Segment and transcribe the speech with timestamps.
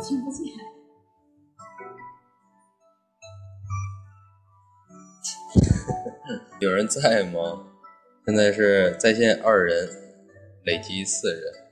[0.00, 0.46] 听不见。
[6.60, 7.66] 有人在吗？
[8.26, 9.88] 现在是在线二人，
[10.64, 11.63] 累计四人。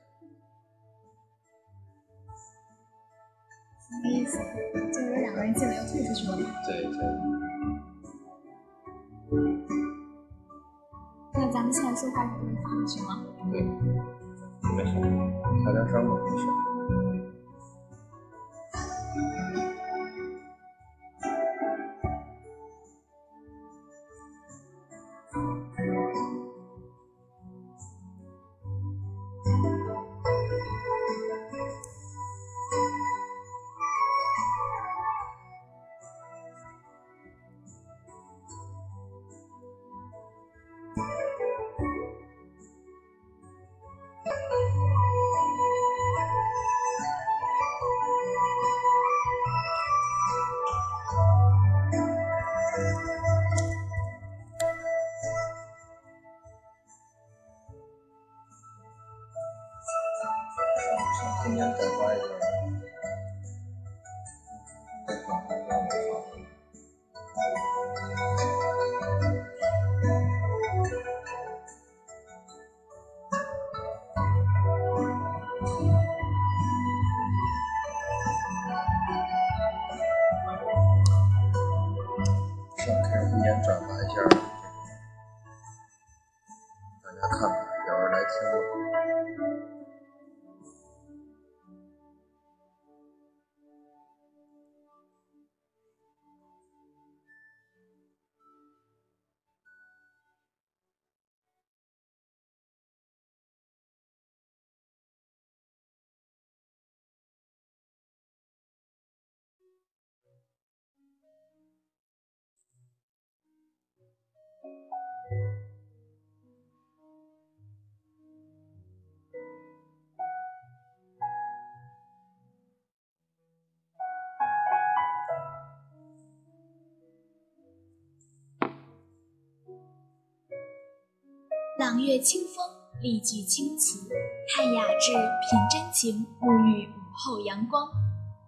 [131.78, 132.64] 朗月清风，
[133.00, 134.08] 丽句清词，
[134.54, 137.90] 叹雅致，品真情，沐浴午后阳光。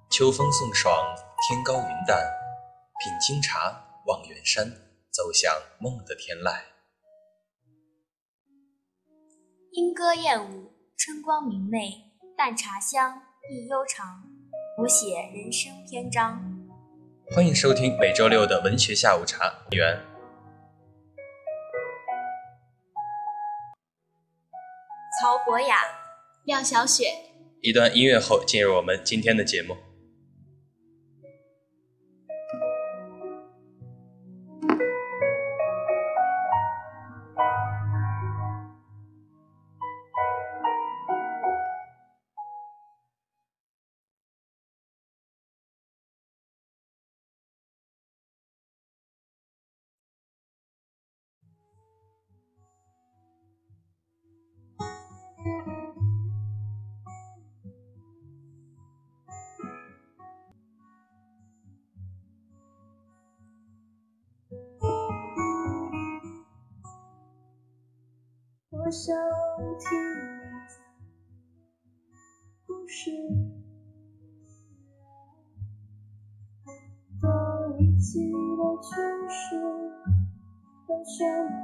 [0.09, 0.95] 秋风送爽，
[1.49, 2.17] 天高云淡，
[3.01, 3.73] 品清茶，
[4.07, 4.65] 望远山，
[5.15, 6.65] 走向梦的天籁。
[9.71, 14.25] 莺歌燕舞春光明媚淡茶香意悠长
[14.77, 16.43] 谱写人生篇章。
[17.31, 19.97] 欢迎收听每周六的文学下午茶原
[25.21, 25.77] 曹博雅
[26.45, 27.05] 廖小雪。
[27.61, 29.94] 一段音乐后进入我们今天的节目。
[68.95, 69.13] 我想
[69.81, 69.91] 听
[72.65, 73.11] 故事，
[77.21, 77.29] 多
[77.77, 78.37] 一起的
[78.81, 78.95] 城
[79.29, 79.59] 市，
[80.87, 81.57] 和什么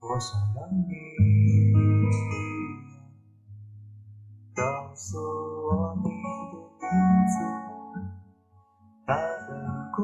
[0.00, 0.88] 我想让你
[4.54, 5.18] 告诉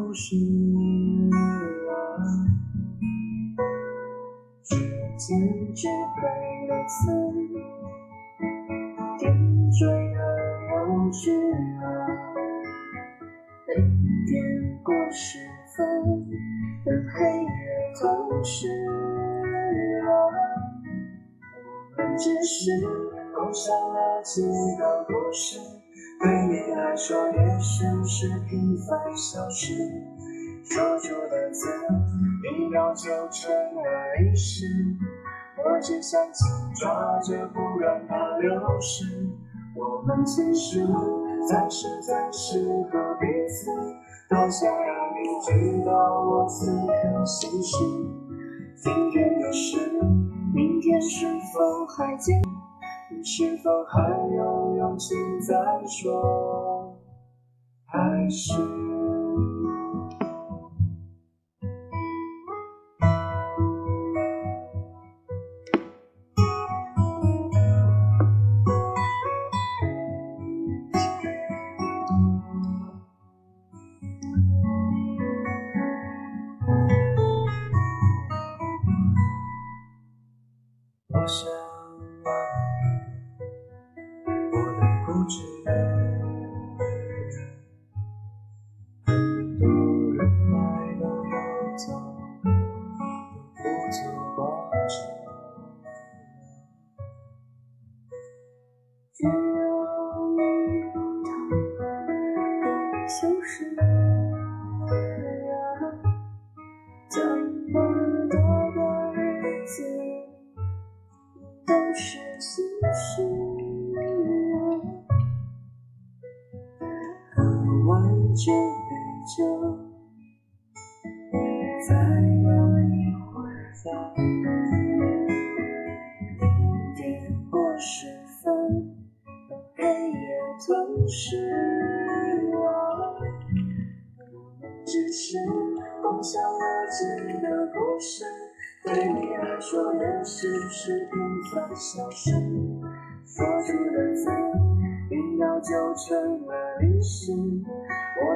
[0.09, 0.35] 故事
[1.33, 1.37] 啊，
[4.65, 4.75] 之
[5.19, 7.13] 间只配的词，
[9.19, 10.19] 点缀而
[10.71, 10.77] 幼
[11.11, 11.29] 稚
[11.85, 11.87] 啊，
[13.67, 15.47] 黑点过十
[15.77, 15.77] 分
[16.87, 17.47] 的黑夜
[18.01, 18.67] 同时
[20.07, 20.09] 啊，
[21.99, 22.81] 我们只是
[23.35, 24.41] 共享了几
[24.79, 25.78] 个故事。
[26.49, 29.75] 你来说，也许是平凡小事，
[30.65, 31.69] 说出的字
[32.43, 33.83] 一秒就成了
[34.19, 34.65] 历史。
[35.59, 38.51] 我只想紧抓着，不让它流
[38.81, 39.05] 失。
[39.77, 40.87] 我们其实
[41.51, 43.71] 才是最适合彼此，
[44.31, 45.93] 多想让你知道
[46.25, 47.77] 我此刻心事。
[48.75, 49.77] 今天的事，
[50.55, 52.41] 明天是否还坚？
[53.25, 55.15] 是否还有勇气
[55.47, 55.55] 再
[55.87, 56.97] 说？
[57.87, 58.78] 还是？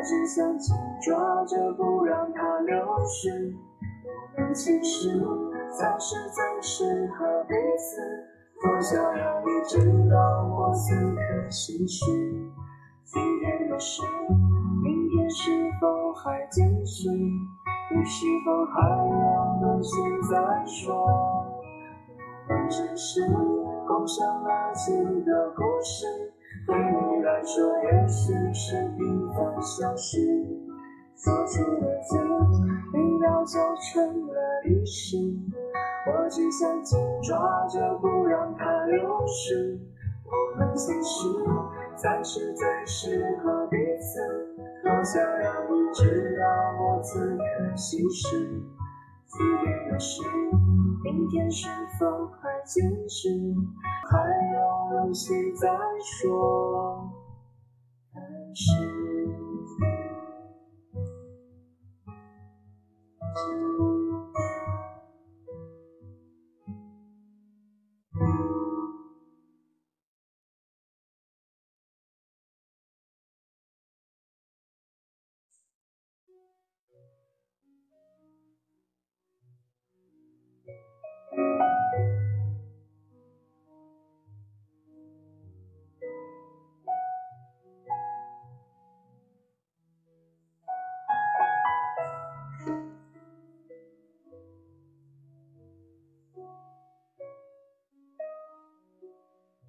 [0.03, 3.55] 只想紧抓着，不让它流失。
[4.37, 5.09] 我们其实
[5.71, 8.01] 才是最适合彼此。
[8.61, 9.79] 多想让你知
[10.11, 12.05] 道我此刻心事。
[13.05, 14.03] 今天的事，
[14.83, 17.09] 明天是否还继续？
[17.11, 19.91] 你是否还有勇气
[20.31, 20.95] 再说？
[22.49, 23.29] 我们只是
[23.87, 24.93] 共享了几
[25.23, 26.33] 个故事，
[26.67, 30.19] 对你来说也许是平凡小事。
[31.17, 32.19] 说出的字，
[32.95, 35.17] 一秒就成了历史。
[36.07, 39.79] 我只想紧抓着，不让它流失。
[40.25, 41.29] 我们其实
[41.97, 44.21] 才是最适合彼此。
[44.83, 46.45] 多想让你知道
[46.81, 48.51] 我此刻心事。
[49.35, 50.23] 今天的事，
[51.03, 51.67] 明天是
[51.99, 53.31] 否还坚持？
[54.11, 54.19] 还
[54.53, 55.67] 有勇气再
[56.03, 57.11] 说？
[58.13, 58.23] 但
[58.55, 58.71] 是？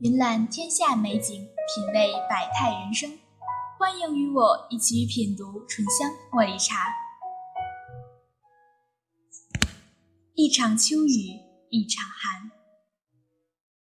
[0.03, 3.09] 云览天下美景，品味百态人生。
[3.79, 6.87] 欢迎与我一起品读醇香茉莉茶。
[10.33, 12.51] 一场秋雨一场寒，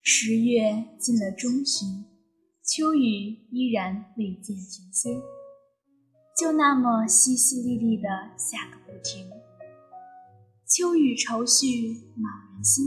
[0.01, 2.03] 十月进了中旬，
[2.63, 5.21] 秋雨依然未见停歇，
[6.36, 9.29] 就那么淅淅沥沥的下个不停。
[10.65, 12.86] 秋雨愁绪恼人心，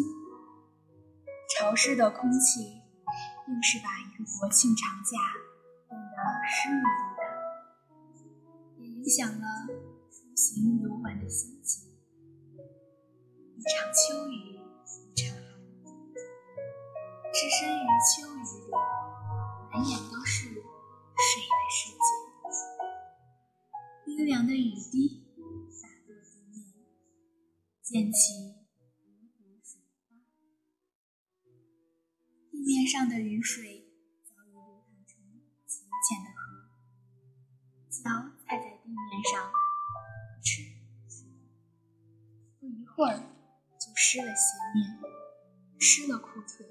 [1.57, 2.80] 潮湿的空气
[3.51, 5.19] 硬是把一个国庆长假
[5.89, 6.17] 变得
[6.47, 7.21] 湿漉漉的，
[8.79, 9.67] 也影响了
[10.09, 11.91] 出行游玩的心情。
[13.57, 15.43] 一场秋雨一场寒，
[17.33, 18.71] 置身于秋雨里，
[19.73, 21.99] 满眼都是水的世界。
[24.07, 25.27] 冰凉的雨滴
[25.73, 26.55] 洒落地面，
[27.83, 28.60] 溅起
[32.61, 33.89] 地面上的雨水
[34.23, 35.17] 早已流淌成
[35.67, 36.69] 浅浅的河，
[37.89, 39.01] 脚踩在地面
[39.33, 39.51] 上，
[40.43, 40.69] 哧
[41.09, 41.25] 哧，
[42.61, 43.17] 不一会儿
[43.79, 45.01] 就湿了鞋面，
[45.81, 46.67] 湿了裤腿。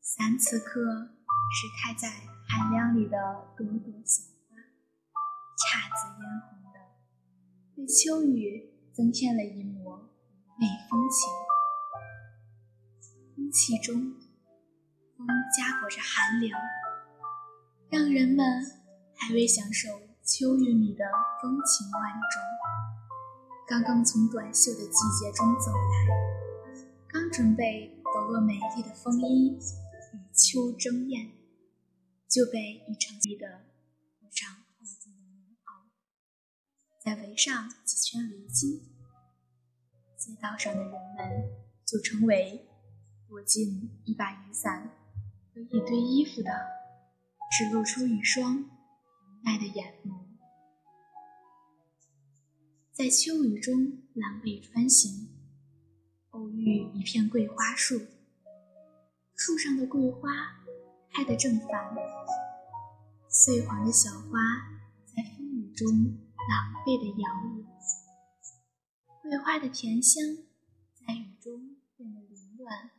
[0.00, 1.14] 伞此刻
[1.52, 2.10] 是开在
[2.48, 4.56] 寒凉里的朵朵小花，
[5.56, 6.76] 姹紫嫣红的，
[7.76, 10.10] 为秋雨增添了一抹
[10.58, 11.49] 美风情。
[13.40, 13.94] 空气中，
[15.16, 16.60] 风夹裹着寒凉，
[17.88, 18.44] 让人们
[19.16, 19.88] 还未享受
[20.22, 21.06] 秋雨里的
[21.40, 22.42] 风情万种，
[23.66, 31.32] 刚刚从短袖的季节中走来，刚准备抖落美丽的风衣与秋争艳，
[32.28, 33.64] 就被一场雨的
[34.20, 35.88] 裹上厚重的棉袄，
[37.02, 38.82] 再围上几圈围巾，
[40.18, 41.50] 街道上的人们
[41.86, 42.66] 就成为
[43.30, 44.90] 躲进一把雨伞
[45.54, 46.50] 和一堆衣服的，
[47.56, 50.26] 只露出一双无奈的眼眸。
[52.92, 55.28] 在秋雨中狼狈穿行，
[56.30, 58.00] 偶遇一片桂花树，
[59.36, 60.28] 树上的桂花
[61.12, 61.94] 开得正繁，
[63.28, 64.40] 碎黄的小花
[65.06, 67.64] 在风雨中狼狈地摇曳，
[69.22, 70.20] 桂花的甜香
[71.06, 72.90] 在雨中变得凌乱，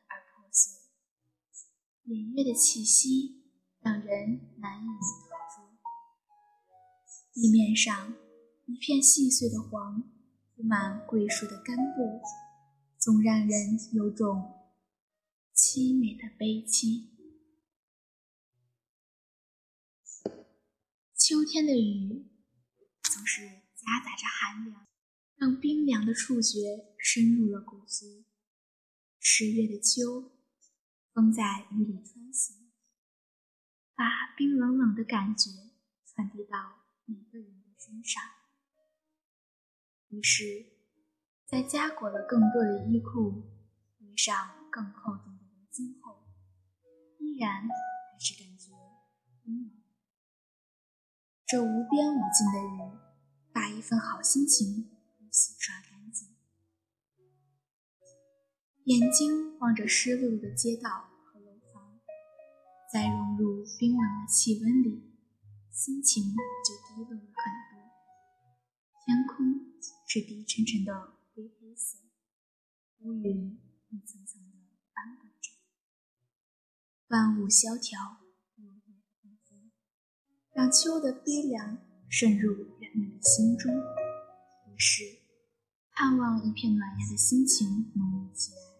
[2.12, 3.41] 隐约的气息
[3.80, 4.88] 让人难以
[5.30, 5.80] 逃捉。
[7.32, 8.13] 地面上
[8.65, 10.01] 一片细碎的黄，
[10.53, 12.22] 铺满桂树的干部，
[13.00, 14.74] 总让人有种
[15.56, 17.12] 凄美的悲戚。
[21.15, 22.25] 秋天的雨
[23.03, 23.41] 总是
[23.74, 24.86] 夹杂着寒凉，
[25.38, 28.25] 让冰凉的触觉深入了骨髓。
[29.18, 30.40] 十月的秋，
[31.13, 32.72] 风在雨里穿行，
[33.96, 35.50] 把冰冷冷的感觉
[36.06, 38.24] 传递到每个人的身上。
[40.08, 40.65] 于是，
[41.46, 43.44] 在加裹了更多的衣裤，
[44.00, 46.27] 围上更厚重的围巾后，
[47.20, 48.72] 依然还是感觉
[49.46, 49.75] 温暖。
[51.46, 52.98] 这无边无尽的雨，
[53.51, 54.84] 把一份好心情
[55.20, 55.90] 都洗刷干净。
[58.86, 60.90] 眼睛望着湿漉漉的街道
[61.24, 62.00] 和楼房，
[62.92, 65.14] 再融入冰冷的气温里，
[65.70, 67.92] 心情就低落了很多。
[69.06, 69.72] 天空
[70.08, 72.00] 是低沉沉的灰黑色，
[73.02, 73.60] 乌云
[73.90, 74.58] 一层层的
[74.96, 75.52] 翻滚着，
[77.10, 78.00] 万物萧条，
[78.56, 79.72] 落叶纷纷，
[80.54, 81.78] 让秋的悲凉
[82.10, 83.72] 渗入人们的心中。
[83.72, 85.04] 于是，
[85.92, 88.71] 盼望一片暖阳的心情浓郁起来。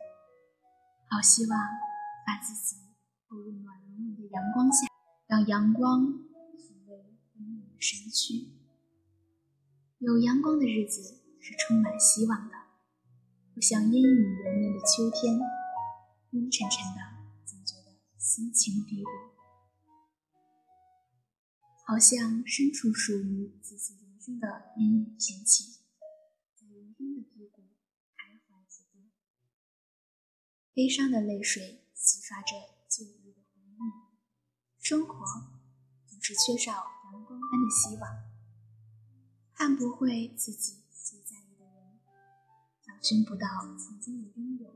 [1.14, 1.60] 好希望
[2.26, 2.78] 把自己
[3.28, 4.88] 投入暖融融的阳光下，
[5.28, 8.48] 让阳光抚慰温暖的身躯。
[10.00, 12.56] 有阳光的日子是充满希望的，
[13.54, 15.38] 不像阴雨连绵的秋天，
[16.30, 17.02] 阴沉沉的，
[17.44, 19.12] 总觉得心情低落。
[21.86, 25.82] 好像身处属于自己人生的阴雨天气，
[26.56, 27.64] 在人生的低谷
[28.16, 29.02] 徘徊自多。
[30.74, 32.56] 悲伤的泪水洗刷着
[32.88, 33.82] 旧日的回忆，
[34.80, 35.26] 生活
[36.08, 36.72] 总是缺少
[37.12, 38.10] 阳光般的希望。
[39.54, 42.00] 看不会自己最在意的人，
[42.82, 43.46] 找寻不到
[43.78, 44.74] 曾经的拥有，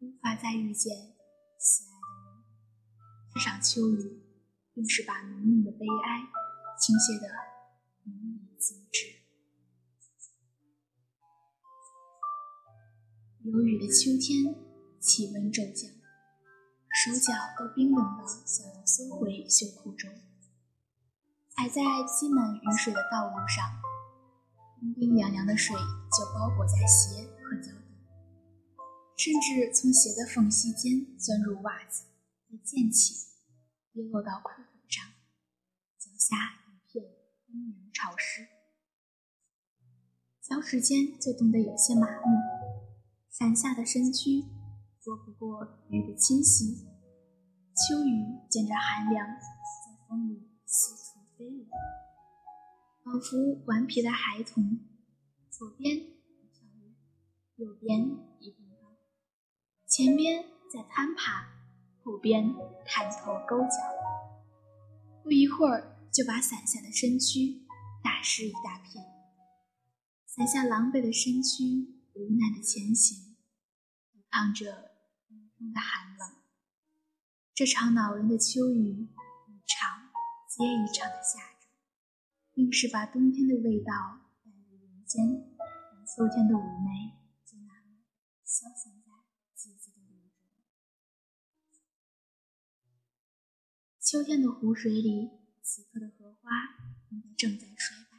[0.00, 1.14] 无法再遇见
[1.60, 2.44] 心爱的人。
[3.32, 4.20] 这场秋雨，
[4.74, 6.22] 更是把浓浓的悲哀
[6.76, 7.28] 倾泻得
[8.02, 9.15] 淋漓尽致。
[13.46, 14.42] 有雨的秋天，
[14.98, 15.88] 气温骤降，
[16.90, 20.10] 手脚都冰冷的想要缩回袖裤中。
[21.50, 23.62] 踩在积满雨水的道路上，
[24.80, 27.94] 冰冰凉凉的水就包裹在鞋和脚底，
[29.16, 32.02] 甚至从鞋的缝隙间钻入袜子，
[32.50, 33.14] 再溅起，
[33.92, 35.06] 跌落到裤腿上，
[36.00, 36.36] 脚下
[36.66, 37.04] 一片
[37.46, 38.48] 冰凉潮湿，
[40.42, 42.36] 脚趾尖就冻得有些麻木，
[43.38, 44.46] 伞下的身躯
[45.04, 46.88] 躲不过雨的侵袭，
[47.76, 51.20] 秋雨见着寒凉，在风里四处。
[51.36, 51.66] 飞舞，
[53.04, 54.80] 仿佛顽皮的孩童，
[55.50, 56.94] 左边一跳跃，
[57.56, 58.00] 右边
[58.40, 58.96] 一蹦高，
[59.86, 61.46] 前边在攀爬，
[62.02, 62.54] 后边
[62.86, 63.76] 探头勾脚，
[65.22, 67.66] 不一会儿就把伞下的身躯
[68.02, 69.04] 打湿一大片。
[70.24, 71.84] 伞下狼狈的身躯，
[72.14, 73.35] 无奈的前行，
[74.36, 74.90] 抵抗着
[75.26, 76.36] 冰封的寒冷。
[77.54, 79.08] 这场恼人的秋雨，
[79.48, 80.10] 一场。
[80.46, 81.66] 接一场的下着，
[82.54, 88.04] 硬是把冬天的味道带入人间，让秋天的妩媚就那么
[88.44, 89.12] 消散在
[89.54, 90.48] 季节的流中。
[94.00, 95.30] 秋天的湖水里，
[95.62, 96.50] 此刻的荷花
[97.10, 98.18] 应该正在衰败。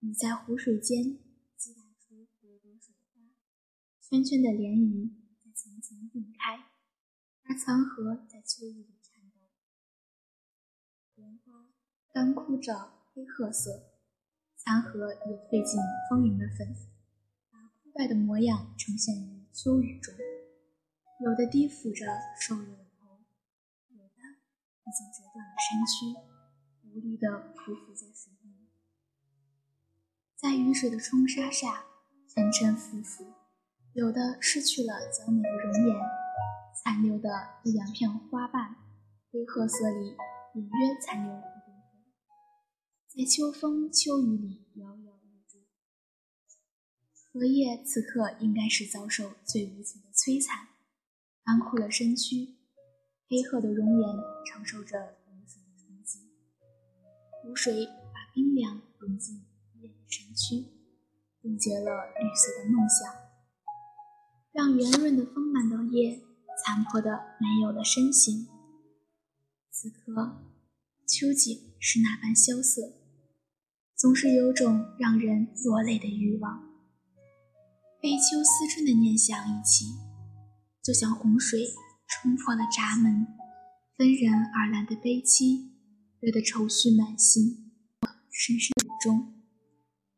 [0.00, 1.18] 你在湖水间，
[4.10, 5.08] 圈圈的涟漪
[5.44, 6.64] 在层层晕开，
[7.44, 9.38] 而残荷在秋日里颤抖。
[11.14, 11.68] 莲花
[12.12, 13.70] 干枯着黑褐色，
[14.56, 16.74] 残荷也褪尽丰盈的粉，
[17.52, 20.12] 把枯败的模样呈现于秋雨中。
[21.20, 22.04] 有的低俯着
[22.40, 23.20] 瘦弱的头，
[23.90, 24.16] 有的
[24.82, 26.18] 已经折断了身躯，
[26.82, 28.66] 无力地匍匐在水面，
[30.34, 31.84] 在雨水的冲刷下
[32.26, 33.24] 沉沉浮浮；
[33.92, 35.96] 有的失去了娇美的容颜，
[36.82, 37.28] 残留的
[37.64, 38.76] 一两片花瓣，
[39.30, 40.16] 灰褐色里。
[40.52, 42.02] 隐约残留一点红，
[43.06, 45.60] 在秋风秋雨里摇摇欲坠。
[47.32, 50.66] 荷叶此刻应该是遭受最无情的摧残，
[51.44, 52.56] 干枯了身躯，
[53.28, 54.08] 黑褐的容颜
[54.44, 56.18] 承受着雨水的冲击。
[57.44, 59.46] 湖水把冰凉融进
[59.80, 60.66] 叶的身躯，
[61.40, 63.14] 冻结了绿色的梦想，
[64.52, 66.20] 让圆润的丰满的叶
[66.64, 67.10] 残破的
[67.40, 68.48] 没有了身形。
[69.70, 70.42] 此刻，
[71.06, 72.82] 秋景是那般萧瑟，
[73.96, 76.68] 总是有种让人落泪的欲望。
[78.02, 79.86] 悲秋思春的念想一起，
[80.82, 81.60] 就像洪水
[82.08, 83.26] 冲破了闸门，
[83.96, 85.70] 纷然而来的悲戚，
[86.18, 87.70] 惹得愁绪满心。
[88.32, 89.34] 深深雨中，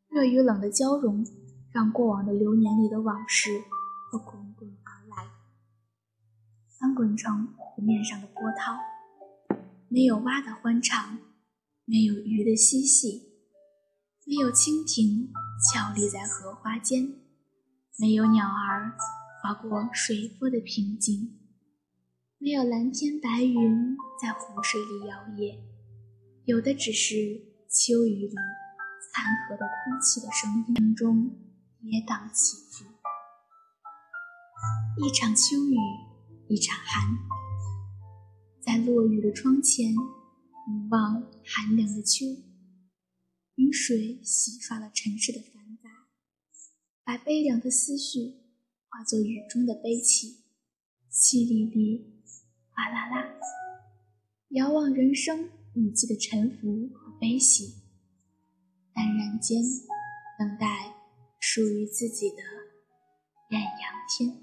[0.09, 1.23] 热与冷的交融，
[1.71, 3.61] 让过往的流年里的往事
[4.13, 5.31] 都滚滚而来，
[6.79, 8.77] 翻滚成湖面上的波涛。
[9.89, 11.17] 没有蛙的欢唱，
[11.85, 13.33] 没有鱼的嬉戏，
[14.27, 17.15] 没有蜻蜓俏立在荷花间，
[17.97, 18.95] 没有鸟儿
[19.41, 21.39] 划过水波的平静，
[22.37, 25.57] 没有蓝天白云在湖水里摇曳，
[26.45, 27.15] 有的只是
[27.67, 28.35] 秋雨里
[29.11, 31.31] 残荷的哭泣的声音中
[31.81, 32.92] 跌宕起伏。
[34.97, 35.75] 一场秋雨，
[36.47, 37.17] 一场寒。
[38.61, 42.25] 在落雨的窗前，凝望寒凉的秋，
[43.55, 45.89] 雨水洗刷了尘世的繁杂，
[47.03, 48.35] 把悲凉的思绪
[48.87, 50.43] 化作雨中的悲泣，
[51.11, 52.05] 淅沥沥，
[52.69, 53.35] 哗啦啦，
[54.49, 57.83] 遥望人生雨季的沉浮和悲喜，
[58.93, 59.61] 淡然间，
[60.39, 60.95] 等待
[61.39, 62.37] 属于自己的
[63.49, 64.42] 艳阳天。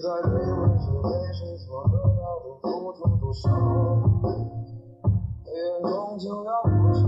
[0.00, 3.50] 在追问谁非谁错，得要的不足多少，
[5.44, 7.00] 黑暗终究要过去，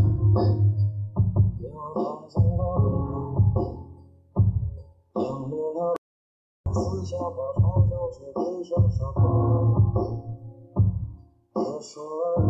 [1.59, 2.85] 电话放在那路
[3.55, 3.57] 旁，
[5.15, 5.17] 当
[5.49, 5.53] 你
[6.75, 6.77] 四
[7.07, 9.19] 下把嘲笑却悲伤上方，
[11.55, 12.42] 我说了。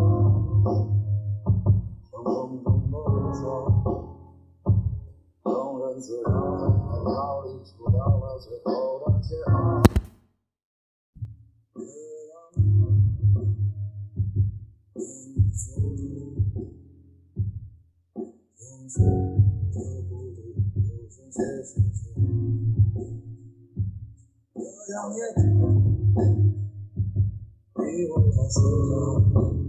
[24.92, 25.42] 这样也挺，
[27.76, 29.61] 你我在思想。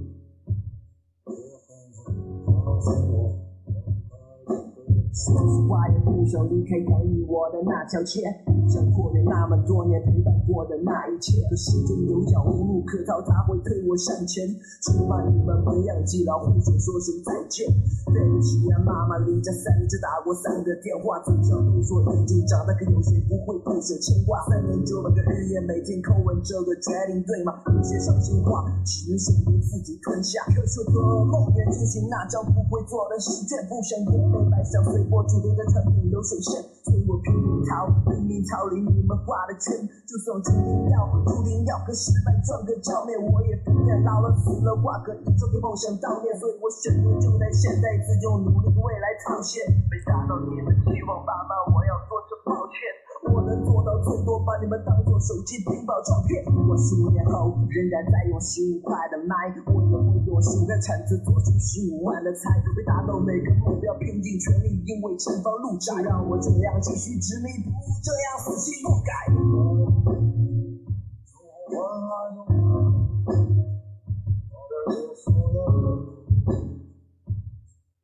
[5.33, 8.21] 说实话，也不想离开养育我的那条街，
[8.69, 11.41] 想破灭那么多年陪伴过的那一切。
[11.49, 14.45] 可时间有脚无路可逃，它会推我向前。
[14.85, 17.65] 希望你们不要记牢互相说声再见。
[18.13, 24.37] 对不起啊，妈妈，离家三年只打过三个电话，嘴上都说已经长大，可有谁不会不舍牵挂？
[24.45, 27.57] 三年九百个日夜，每天叩问这个决定对吗？
[27.83, 30.39] 些伤心话只能选择自己吞下。
[30.55, 39.75] 可是最后也进行那张不会做的试卷，不想眼泪白想随波逐流的成品流水线，所以我拼命逃，拼命逃离你们画的圈。
[40.07, 46.31] 就算注定要，注定要和失败撞个照面，我也不愿老了死了画个一周给梦想悼念。
[46.39, 49.65] 所以我选择就在现在，自用努力为未来套现。
[49.91, 53.02] 没达到你们期望，爸妈，我要说声抱歉。
[53.33, 56.45] 我能做到最多把你们当做手机屏保照片。
[56.69, 62.53] 我十五年后仍然在用十五块的麦，我也会用十五个铲子做出十五万的菜。
[62.77, 67.73] 为达到每个目标拼尽全力，因为前方路窄，让我这样继续执迷不悟，
[68.05, 69.11] 这样死性不改。
[69.33, 70.13] 我。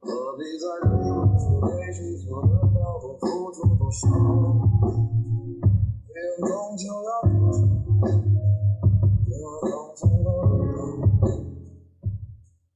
[0.09, 0.97] 何必在这个
[1.37, 3.21] 世界去做得到的付
[3.53, 4.01] 出多少？
[6.09, 7.61] 人终究要出现，
[9.27, 10.77] 因为放纵的味道。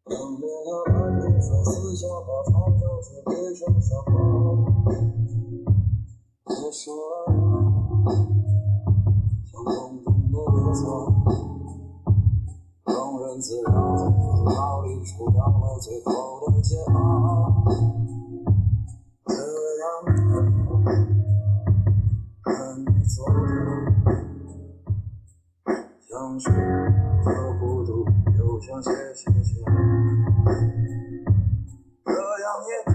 [0.06, 4.14] 当别的男人说私下把嘲笑却别成傻瓜，
[6.46, 6.86] 别说
[8.06, 8.08] 爱，
[9.44, 10.82] 像空中的绿草。
[12.86, 16.94] 庸人自扰在烦恼里除掉了最后的桀骜。
[19.26, 19.34] 这
[19.80, 19.84] 样
[22.44, 22.48] 看
[22.80, 23.42] 你走的，
[26.10, 26.44] 像是
[27.24, 27.28] 这
[27.60, 27.90] 孤独，
[28.38, 29.64] 又像些谢谢。
[32.06, 32.12] 这
[32.44, 32.94] 样也挺，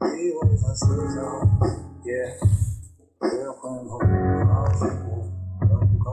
[0.00, 0.80] 依偎在思
[1.12, 1.16] 想，
[2.04, 2.08] 也
[3.18, 3.90] 别回头，
[4.46, 5.02] 好幸福，
[5.60, 5.68] 很
[5.98, 6.06] 快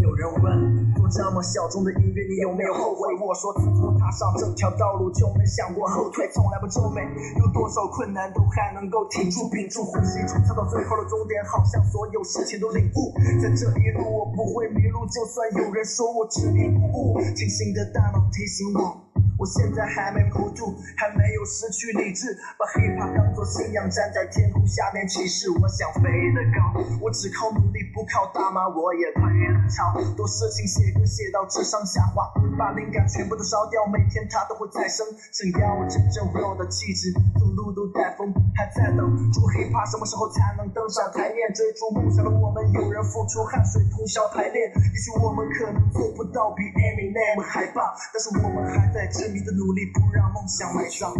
[0.00, 3.12] 有人问，做这么小众的音乐，你有没有后悔？
[3.20, 7.02] 我说，自从踏上这条道路，就没想过后退，从来不皱眉。
[7.38, 13.12] 有多少困难，都还能够挺住、屏住呼吸，冲刺到最后的终点，好像所有事情都领悟。
[13.40, 19.11] 在这一路，我不会迷路，就算有人说我执迷不悟，清醒的大脑提醒我。
[19.38, 26.78] 我现在还没糊涂，还没有失去理智，把 hiphop 当作信仰，站在天空下面起誓，我想飞得高。
[27.00, 29.98] 我只靠努力，不靠大妈，我也退了潮。
[30.14, 35.04] 多事情写歌写到智商下滑，把灵感全部都烧掉，每天它都会再生。
[35.32, 37.12] 想要我真正 real 的气质，
[37.54, 39.12] 路都带风，还在等。
[39.32, 41.52] 做 hiphop 什么时候才能登上台面？
[41.54, 44.70] 追逐梦想的我们，有人付出汗水，通宵排练。
[44.72, 51.12] 也许我们可能做不到比 Eminem 还棒，但是我们还在执迷的努力，不让梦想埋葬。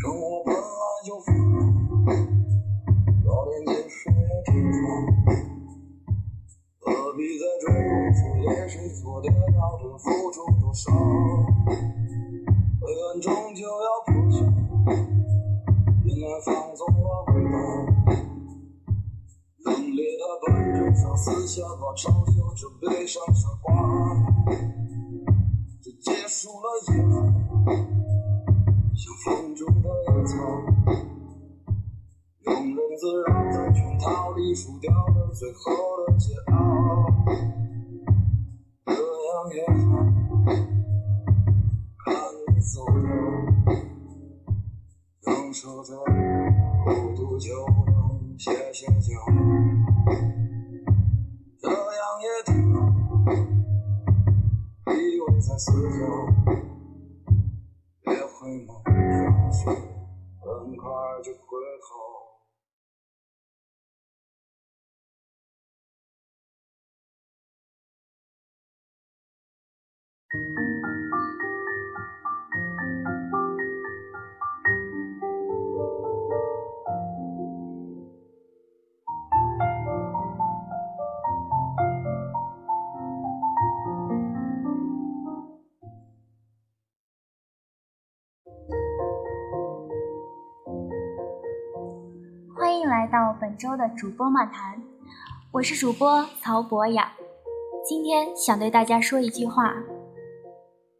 [0.00, 0.60] 生活本来
[1.06, 1.32] 就复
[2.04, 2.12] 杂，
[3.24, 4.84] 要连接谁也挺好。
[6.80, 10.92] 何必在追逐世界谁做得到的付出多少？
[12.84, 14.44] 黑暗终究要破晓，
[16.04, 17.56] 因为放纵了味道。
[19.64, 23.72] 冷冽的本质上撕下把嘲笑这悲伤傻瓜。
[25.80, 27.12] 这结束了以后，
[28.94, 30.34] 像风中的野草，
[32.44, 35.72] 庸人自扰在圈套里输掉了最后
[36.06, 36.52] 的桀骜。
[38.84, 39.82] 这样也好，
[42.04, 42.06] 看
[42.54, 42.94] 你走的，
[45.22, 45.90] 放手的，
[46.84, 49.10] 孤独就能歇歇脚。
[51.60, 51.74] 这样
[52.22, 52.78] 也挺好，
[54.92, 55.98] 依旧在四周，
[58.02, 58.68] 别回眸，
[59.64, 59.74] 仿
[60.40, 60.84] 佛很快
[61.24, 61.42] 就会
[61.82, 61.90] 好。
[93.54, 94.82] 本周的主播漫谈，
[95.52, 97.12] 我是主播曹博雅。
[97.88, 99.72] 今天想对大家说一句话：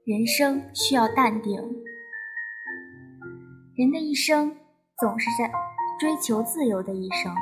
[0.04, 1.60] 人生需要淡定。
[3.74, 4.56] 人的一生
[5.00, 5.50] 总是在
[5.98, 7.34] 追求自由的一生，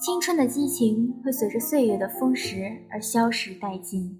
[0.00, 4.18] 青春的激情会随着岁月的风蚀而消失殆尽。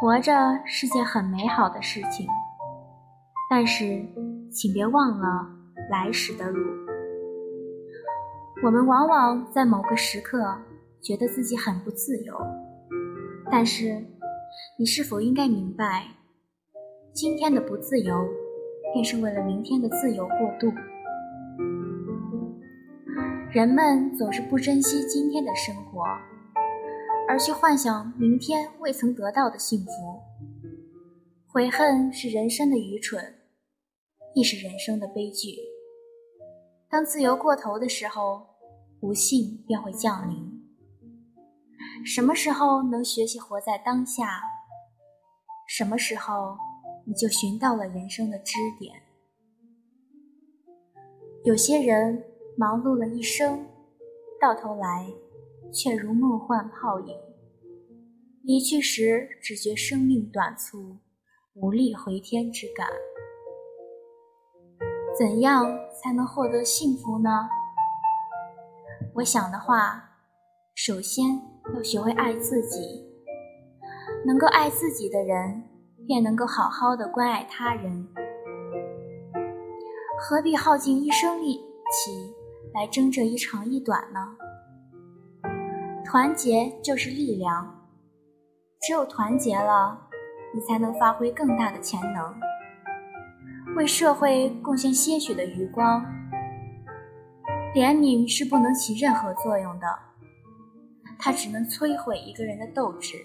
[0.00, 0.32] 活着
[0.66, 2.26] 是件很美好的事情，
[3.48, 4.04] 但是
[4.50, 5.46] 请别忘了
[5.88, 6.87] 来时的路。
[8.60, 10.56] 我们往往在某个时刻
[11.00, 12.36] 觉得自己很不自由，
[13.50, 14.04] 但是
[14.76, 16.08] 你是否应该明白，
[17.12, 18.14] 今天的不自由？
[18.94, 20.72] 便是为了明天的自由过渡。
[23.52, 26.04] 人们总是不珍惜今天的生活，
[27.28, 29.90] 而去幻想明天未曾得到的幸福。
[31.46, 33.22] 悔恨是人生的愚蠢，
[34.34, 35.50] 亦是人生的悲剧。
[36.90, 38.47] 当自由过头的时候，
[39.00, 40.62] 不幸便会降临。
[42.04, 44.40] 什么时候能学习活在当下？
[45.66, 46.56] 什么时候？
[47.04, 49.00] 你就寻到了人生的支点。
[51.42, 52.22] 有些人
[52.54, 53.66] 忙碌了一生，
[54.38, 55.10] 到头来
[55.72, 57.16] 却如梦幻泡影，
[58.42, 60.98] 离去时只觉生命短促，
[61.54, 62.86] 无力回天之感。
[65.18, 65.64] 怎样
[66.02, 67.48] 才能获得幸福呢？
[69.18, 70.10] 我想的话，
[70.76, 71.26] 首先
[71.74, 73.04] 要学会爱自己。
[74.24, 75.64] 能够爱自己的人。
[76.06, 78.08] 便能够好好的关爱他人，
[80.18, 81.56] 何必耗尽一生力
[81.92, 82.34] 气
[82.72, 84.34] 来争这一长一短呢？
[86.06, 87.86] 团结就是力量，
[88.80, 90.00] 只有团结了，
[90.54, 92.34] 你才能发挥更大的潜能，
[93.76, 96.02] 为社会贡献些许的余光。
[97.74, 99.86] 怜悯是不能起任何作用的，
[101.18, 103.16] 它只能摧毁一个人的斗志。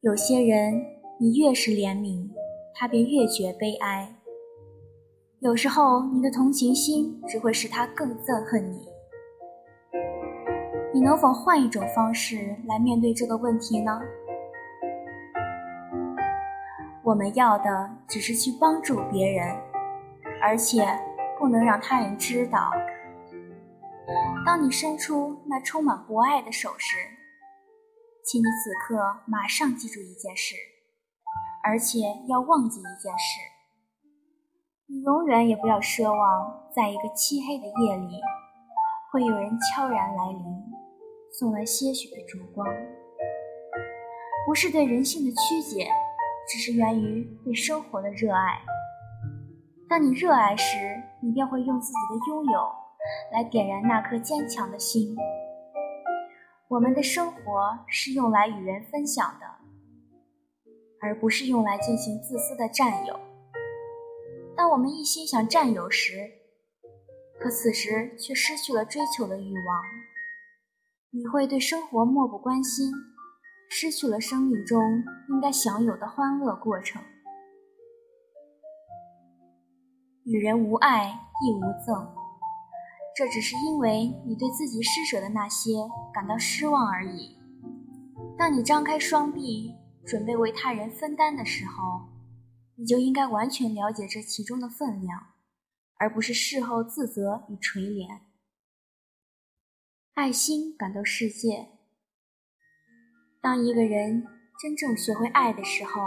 [0.00, 0.80] 有些人，
[1.18, 2.30] 你越是怜悯，
[2.76, 4.14] 他便越觉悲哀。
[5.40, 8.86] 有时候，你的同情心只会使他更憎恨你。
[10.94, 14.00] 你能否换一种方式来面对这个问题呢？
[17.02, 19.56] 我们要的只是去帮助别人，
[20.40, 20.86] 而且
[21.38, 22.72] 不能让他人知道。
[24.44, 26.96] 当你伸出那充满博爱的手时，
[28.24, 30.54] 请你此刻马上记住一件事，
[31.62, 31.98] 而且
[32.28, 33.40] 要忘记一件事。
[34.86, 38.20] 你永远也不要奢望，在一个漆黑的夜里，
[39.12, 40.44] 会有人悄然来临，
[41.38, 42.66] 送来些许的烛光。
[44.46, 45.90] 不是对人性的曲解，
[46.48, 48.62] 只是源于对生活的热爱。
[49.88, 50.76] 当你热爱时，
[51.22, 52.70] 你便会用自己的拥有
[53.32, 55.16] 来点燃那颗坚强的心。
[56.68, 57.40] 我们的生活
[57.86, 59.46] 是用来与人分享的，
[61.00, 63.18] 而不是用来进行自私的占有。
[64.54, 66.12] 当我们一心想占有时，
[67.40, 69.82] 可此时却失去了追求的欲望，
[71.12, 72.92] 你会对生活漠不关心，
[73.70, 77.00] 失去了生命中应该享有的欢乐过程。
[80.28, 81.08] 与人无爱
[81.42, 82.06] 亦无憎。
[83.16, 85.70] 这只是因为你对自己施舍的那些
[86.12, 87.38] 感到失望而已。
[88.36, 89.74] 当你张开双臂
[90.06, 92.10] 准备为他人分担的时候，
[92.76, 95.18] 你就应该完全了解这其中的分量，
[95.98, 98.20] 而不是事后自责与垂怜。
[100.12, 101.70] 爱心感动世界。
[103.40, 104.26] 当一个人
[104.60, 106.02] 真正学会爱的时候，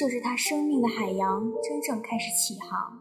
[0.00, 3.00] 就是他生命的海洋真正开始起航。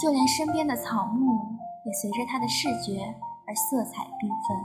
[0.00, 1.56] 就连身边的草木。
[1.86, 2.98] 也随着他的视觉
[3.46, 4.58] 而色彩缤纷。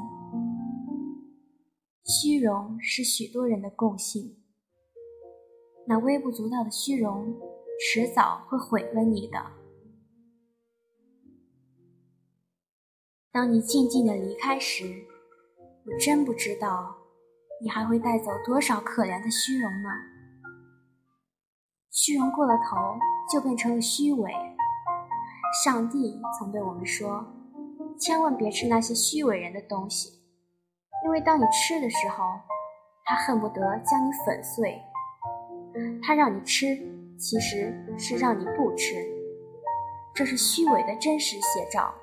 [2.03, 4.37] 虚荣是许多人的共性，
[5.85, 7.39] 那微不足道的虚荣，
[7.79, 9.37] 迟早会毁了你的。
[13.31, 15.05] 当你静静的离开时，
[15.85, 16.95] 我真不知道
[17.61, 19.89] 你还会带走多少可怜的虚荣呢？
[21.91, 22.97] 虚荣过了头，
[23.31, 24.33] 就变成了虚伪。
[25.51, 27.25] 上帝曾对我们说
[27.99, 30.09] ：“千万别吃那些虚伪人的东西，
[31.03, 32.23] 因为当你吃的时候，
[33.03, 34.81] 他恨不得将你粉碎。
[36.01, 36.77] 他让你吃，
[37.17, 38.95] 其实是让你不吃。
[40.15, 41.93] 这是虚伪的真实写照。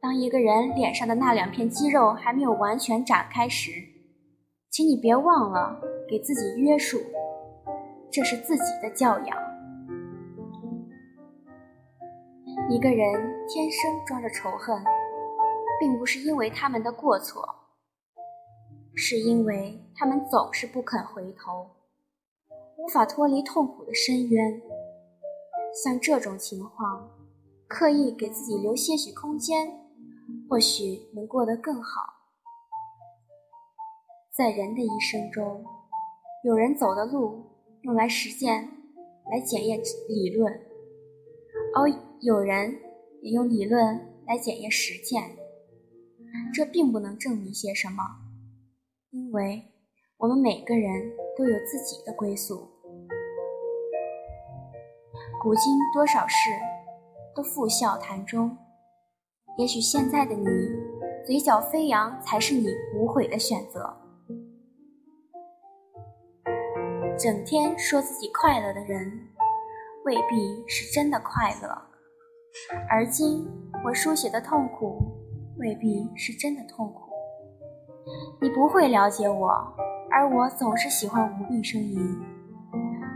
[0.00, 3.70] 当一个人脸上的那两片肌肉还没有完全展开时，
[4.70, 6.98] 请你别忘了给自己约束，
[8.10, 9.36] 这是自己的教养。”
[12.72, 14.82] 一个人天生装着仇恨，
[15.78, 17.46] 并不是因为他们的过错，
[18.94, 21.68] 是因为他们总是不肯回头，
[22.78, 24.58] 无法脱离痛苦的深渊。
[25.84, 27.10] 像这种情况，
[27.68, 29.68] 刻意给自己留些许空间，
[30.48, 32.00] 或许能过得更好。
[34.34, 35.62] 在人的一生中，
[36.42, 37.44] 有人走的路
[37.82, 38.66] 用来实践，
[39.30, 40.50] 来检验理论；
[41.76, 41.90] 而
[42.22, 42.78] 有人
[43.20, 43.82] 也用理论
[44.28, 45.36] 来检验实践。
[46.54, 48.00] 这并不能证明些什么，
[49.10, 49.60] 因为
[50.18, 52.70] 我们每个人都有自己的归宿。
[55.42, 56.50] 古今多少事，
[57.34, 58.56] 都付笑谈中。
[59.58, 60.46] 也许现在的你，
[61.26, 63.92] 嘴角飞扬，才是你无悔的选择。
[67.18, 69.10] 整天说自己快乐的人，
[70.04, 71.91] 未必是真的快乐；
[72.88, 73.46] 而今
[73.84, 75.00] 我书写的痛苦，
[75.58, 77.12] 未必是真的痛苦。
[78.40, 79.48] 你不会了解我，
[80.10, 82.20] 而我总是喜欢无病呻吟，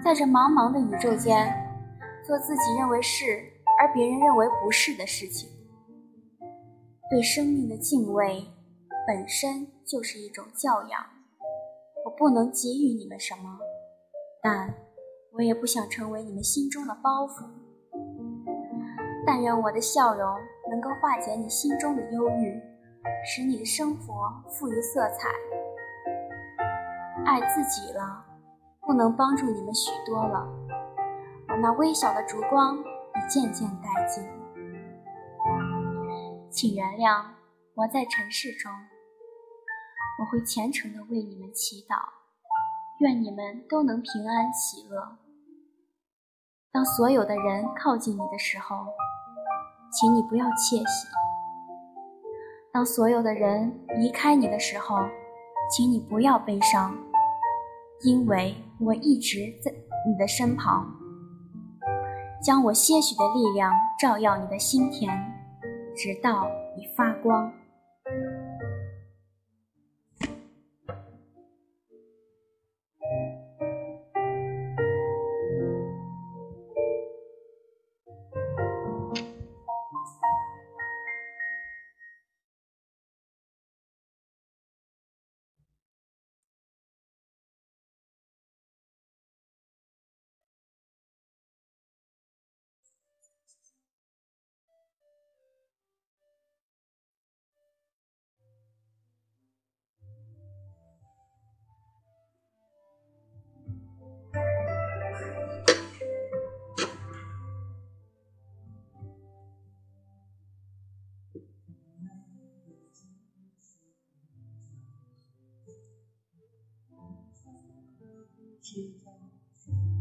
[0.03, 1.53] 在这茫茫的宇宙间，
[2.25, 3.25] 做自己认为是
[3.79, 5.51] 而别人认为不是的事情。
[7.11, 8.45] 对生命的敬畏，
[9.07, 11.01] 本身就是一种教养。
[12.05, 13.59] 我不能给予你们什么。
[14.43, 14.73] 但
[15.33, 17.45] 我也不想成为你们心中的包袱。
[19.27, 20.39] 但愿我的笑容
[20.71, 22.63] 能够化解你心中的忧郁，
[23.25, 25.29] 使你的生活富于色彩。
[27.25, 28.25] 爱自己了，
[28.83, 30.47] 不能帮助你们许多了。
[31.49, 34.25] 我那微小的烛光已渐渐殆尽，
[36.49, 37.25] 请原谅
[37.75, 38.71] 我在尘世中，
[40.21, 41.97] 我会虔诚地为你们祈祷。
[43.01, 45.19] 愿你们都能平安喜乐。
[46.73, 48.87] 当所有的人靠近你的时候，
[49.93, 51.09] 请你不要窃喜；
[52.73, 54.97] 当所有的人离开你的时候，
[55.71, 56.95] 请你不要悲伤，
[58.03, 59.73] 因为我一直在
[60.07, 60.87] 你的身旁，
[62.43, 65.09] 将我些许的力量照耀你的心田，
[65.97, 66.47] 直到
[66.77, 67.51] 你发光。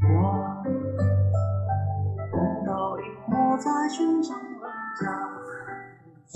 [0.01, 0.15] 我
[2.31, 2.33] 碰
[2.65, 4.45] 到萤火在寻找人
[4.99, 5.03] 家
[6.27, 6.35] 下，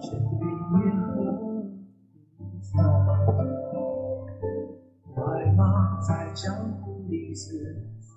[0.00, 0.44] 是云
[0.80, 1.08] 烟和
[2.38, 2.72] 云彩，
[5.14, 5.18] 白
[5.56, 5.62] 马
[6.00, 6.42] 在江
[6.80, 7.42] 湖里厮
[8.00, 8.12] 杀，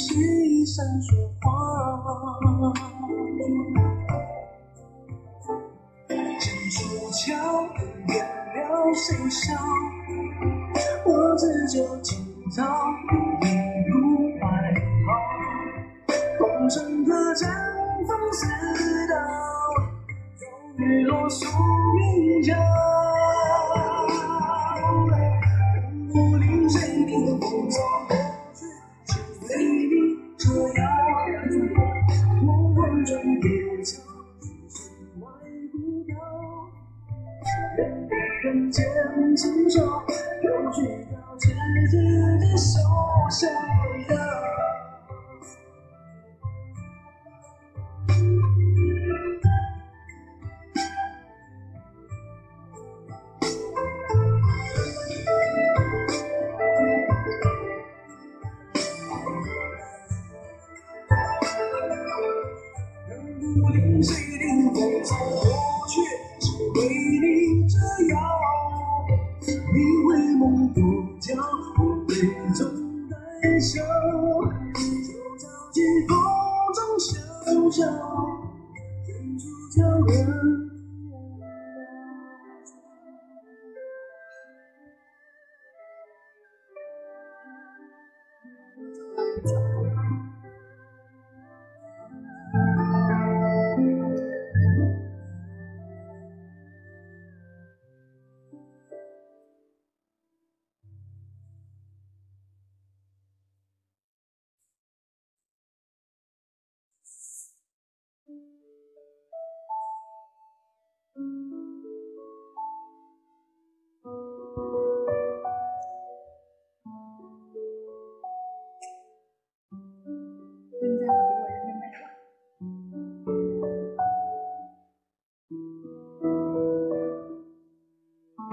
[0.00, 1.39] 心闪烁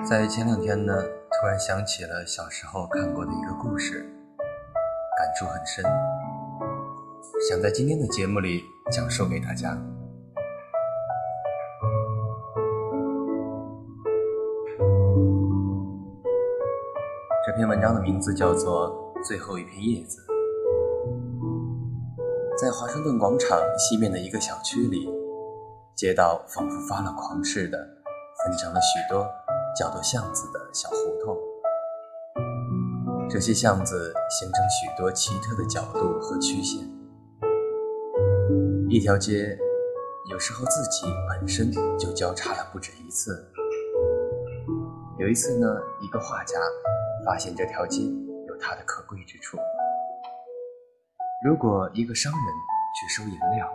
[0.10, 4.00] 在前两天呢，突然想起了小时候看过的一个故事，
[5.18, 5.84] 感触很深，
[7.50, 9.78] 想在今天的节目里讲述给大家。
[17.46, 20.22] 这篇文章的名字叫做《最后一片叶子》。
[22.58, 25.06] 在华盛顿广场西面的一个小区里，
[25.98, 27.78] 街道仿佛发了狂似的，
[28.46, 29.28] 分成了许多
[29.78, 31.38] 叫做巷子的小胡同。
[33.30, 36.88] 这些巷子形成许多奇特的角度和曲线。
[38.90, 39.58] 一条街
[40.32, 43.52] 有时候自己本身就交叉了不止一次。
[45.20, 45.68] 有一次呢，
[46.02, 46.58] 一个画家
[47.26, 48.02] 发现这条街
[48.48, 49.58] 有它的可贵之处。
[51.46, 52.42] 如果一个商人
[52.96, 53.68] 去收颜料、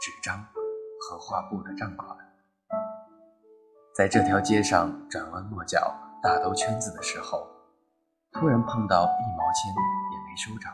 [0.00, 0.38] 纸张
[1.00, 2.16] 和画布的账款，
[4.00, 7.46] 在这条街上转弯抹角、大兜圈子的时候，
[8.32, 9.70] 突然碰到一毛钱
[10.10, 10.70] 也没收着，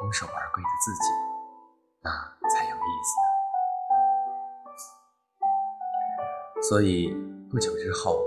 [0.00, 1.10] 空手而归的自己，
[2.00, 2.10] 那
[2.48, 2.80] 才有意
[6.62, 6.70] 思。
[6.70, 7.14] 所以
[7.50, 8.18] 不久之后，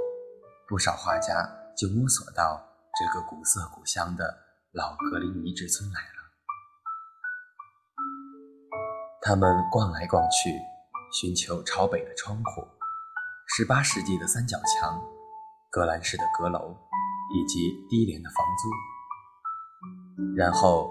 [0.68, 1.44] 不少画家
[1.76, 2.62] 就摸索到
[2.94, 4.38] 这个古色古香的
[4.74, 6.08] 老格林尼治村来了。
[9.24, 10.62] 他们逛来逛去，
[11.12, 12.68] 寻求朝北的窗户、
[13.48, 15.02] 十八世纪的三角墙、
[15.72, 16.76] 格兰式的阁楼
[17.34, 20.36] 以及低廉的房租。
[20.36, 20.90] 然后，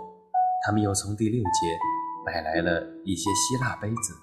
[0.64, 1.78] 他们又从第六街
[2.24, 4.14] 买来了一些希腊杯子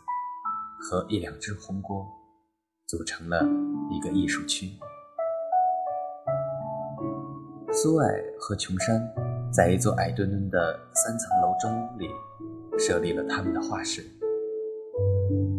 [0.80, 2.08] 和一两只红锅，
[2.88, 3.46] 组成了
[3.92, 4.72] 一个艺术区。
[7.72, 8.08] 苏艾
[8.40, 9.14] 和琼山
[9.52, 12.08] 在一座矮墩墩的三层楼中屋里
[12.80, 14.02] 设立了他们的画室。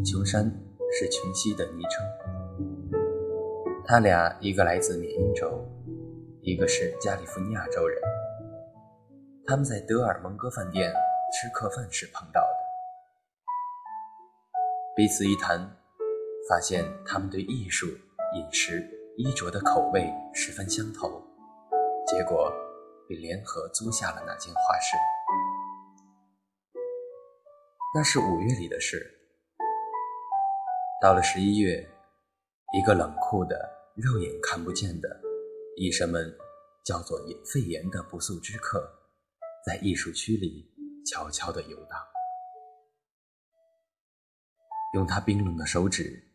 [0.05, 0.45] 琼山
[0.91, 2.05] 是琼西的昵称，
[3.93, 5.63] 他俩一个来自缅因州，
[6.41, 8.01] 一个是加利福尼亚州人。
[9.47, 10.91] 他们在德尔蒙戈饭店
[11.31, 12.57] 吃客饭时碰到的，
[14.97, 15.61] 彼此一谈，
[16.49, 17.87] 发现他们对艺术、
[18.35, 18.83] 饮食、
[19.19, 21.23] 衣着的口味十分相投，
[22.07, 22.51] 结果
[23.07, 24.97] 便联合租下了那间画室。
[27.95, 29.07] 那是五月里的事。
[31.03, 31.87] 到了十一月，
[32.73, 35.21] 一个冷酷的、肉眼看不见的
[35.77, 36.35] 医生们
[36.83, 38.91] 叫做肺炎的不速之客，
[39.67, 40.73] 在艺术区里
[41.05, 42.01] 悄悄地游荡。
[44.95, 46.33] 用他冰冷的手指，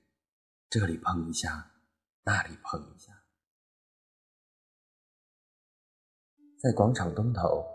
[0.70, 1.72] 这里碰一下，
[2.24, 3.12] 那里碰一下。
[6.62, 7.66] 在广场东头，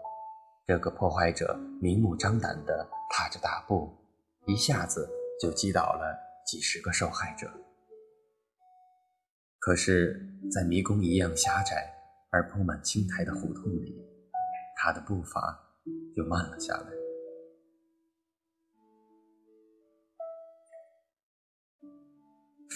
[0.64, 3.92] 这个破坏者明目张胆地踏着大步，
[4.46, 5.10] 一下子
[5.40, 6.16] 就击倒了
[6.46, 7.52] 几十个受害者。
[9.64, 11.88] 可是，在迷宫一样狭窄
[12.32, 13.94] 而铺满青苔的胡同里，
[14.74, 15.56] 他的步伐
[16.16, 16.90] 又慢了下来。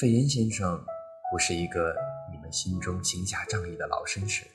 [0.00, 0.80] 费延先生
[1.32, 1.92] 不是一个
[2.30, 4.46] 你们心中行侠仗义的老绅士。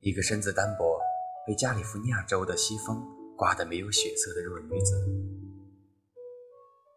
[0.00, 0.98] 一个身子单薄、
[1.46, 3.04] 被加利福尼亚州的西风
[3.36, 4.96] 刮得没有血色的弱女子，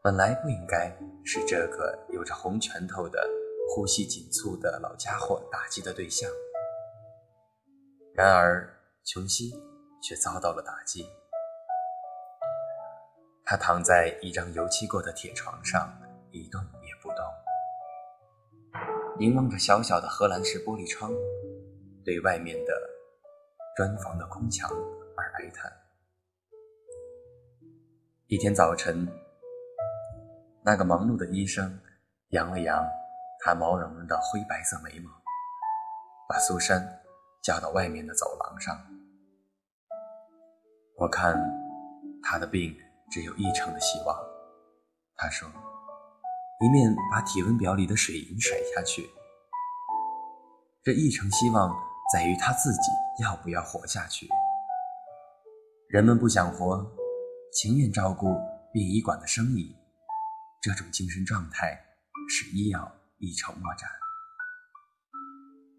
[0.01, 3.21] 本来不应该是这个有着红拳头的、
[3.67, 6.29] 呼吸紧促的老家伙打击的对象。
[8.15, 8.67] 然而，
[9.03, 9.51] 琼西
[10.01, 11.05] 却遭到了打击。
[13.45, 15.91] 他躺在一张油漆过的铁床上，
[16.31, 17.19] 一动也不动，
[19.19, 21.11] 凝望着小小的荷兰式玻璃窗，
[22.03, 22.73] 对外面的。
[23.75, 24.67] 砖房的空墙
[25.15, 25.71] 而哀叹。
[28.25, 29.07] 一天早晨，
[30.65, 31.79] 那个忙碌的医生
[32.29, 32.83] 扬了扬
[33.43, 35.11] 他毛茸茸的灰白色眉毛，
[36.27, 37.01] 把苏珊
[37.43, 38.77] 叫到外面的走廊上。
[40.97, 41.35] 我看
[42.23, 42.75] 他的病
[43.11, 44.17] 只有一成的希望，
[45.15, 45.47] 他说，
[46.59, 49.09] 一面把体温表里的水银甩下去。
[50.83, 51.87] 这一成希望。
[52.13, 52.89] 在于他自己
[53.21, 54.29] 要不要活下去。
[55.89, 56.89] 人们不想活，
[57.51, 58.33] 情愿照顾
[58.71, 59.75] 殡仪馆的生意，
[60.61, 61.77] 这种精神状态
[62.29, 62.89] 是医药
[63.19, 63.89] 一筹莫展。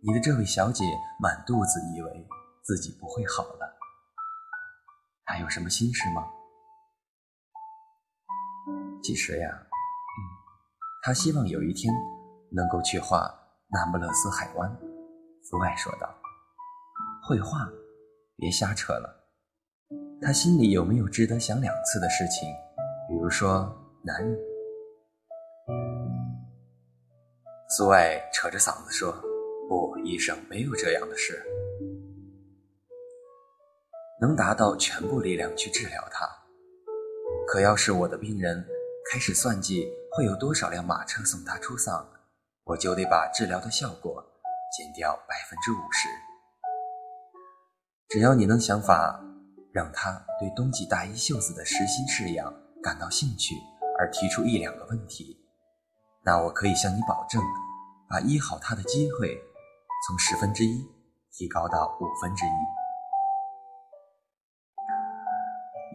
[0.01, 0.85] 你的这位小姐
[1.21, 2.29] 满肚子以为
[2.63, 3.79] 自己不会好了，
[5.25, 6.23] 还有什么心事吗？
[9.03, 10.19] 其实呀，嗯，
[11.03, 11.93] 她希望有一天
[12.51, 13.29] 能够去画
[13.69, 14.71] 那不勒斯海湾。
[15.51, 16.15] 福外说道。
[17.25, 17.69] 绘画，
[18.37, 19.15] 别瞎扯了。
[20.23, 22.49] 他心里有没有值得想两次的事情？
[23.09, 23.71] 比如说
[24.03, 24.48] 男人。
[27.71, 29.13] 苏爱扯着嗓子说
[29.69, 31.39] ：“不，医生，没有这样的事。
[34.23, 36.27] 能达到全部力量去治疗他。
[37.47, 38.67] 可要是我的病人
[39.13, 42.09] 开始算计会有多少辆马车送他出丧，
[42.65, 44.25] 我就得把治疗的效果
[44.75, 46.09] 减掉百分之五十。”
[48.09, 49.23] 只要你能想法
[49.75, 52.51] 让他对冬季大衣袖子的实心式样
[52.83, 53.55] 感到兴趣，
[53.99, 55.38] 而提出一两个问题，
[56.29, 57.43] 那我可以向你保证，
[58.07, 59.35] 把医好他的机会
[60.07, 60.87] 从十分之一
[61.33, 62.51] 提高到五分之一。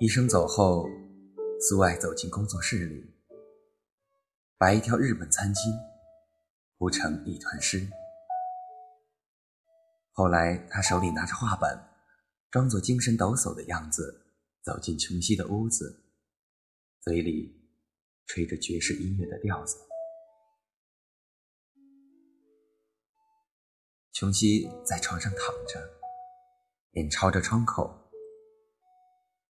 [0.04, 0.88] 医生走后，
[1.62, 3.14] 苏爱走进工作室里，
[4.58, 5.72] 把一条日本餐巾
[6.80, 7.88] 铺成一团湿。
[10.14, 11.80] 后来，他手里拿着画本。
[12.50, 14.26] 装作精神抖擞的样子
[14.64, 16.04] 走进琼西的屋子，
[17.02, 17.56] 嘴里
[18.26, 19.78] 吹着爵士音乐的调子。
[24.14, 25.82] 琼西在床上躺着，
[26.92, 27.92] 脸朝着窗口，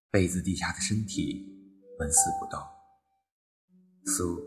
[0.10, 1.46] 被子底下的身体
[2.00, 2.58] 纹丝不动。
[4.06, 4.40] 苏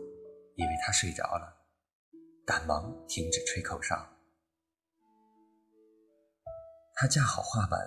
[0.55, 1.55] 以为他睡着了，
[2.47, 3.95] 赶忙停止吹口哨。
[6.95, 7.79] 他架好画板。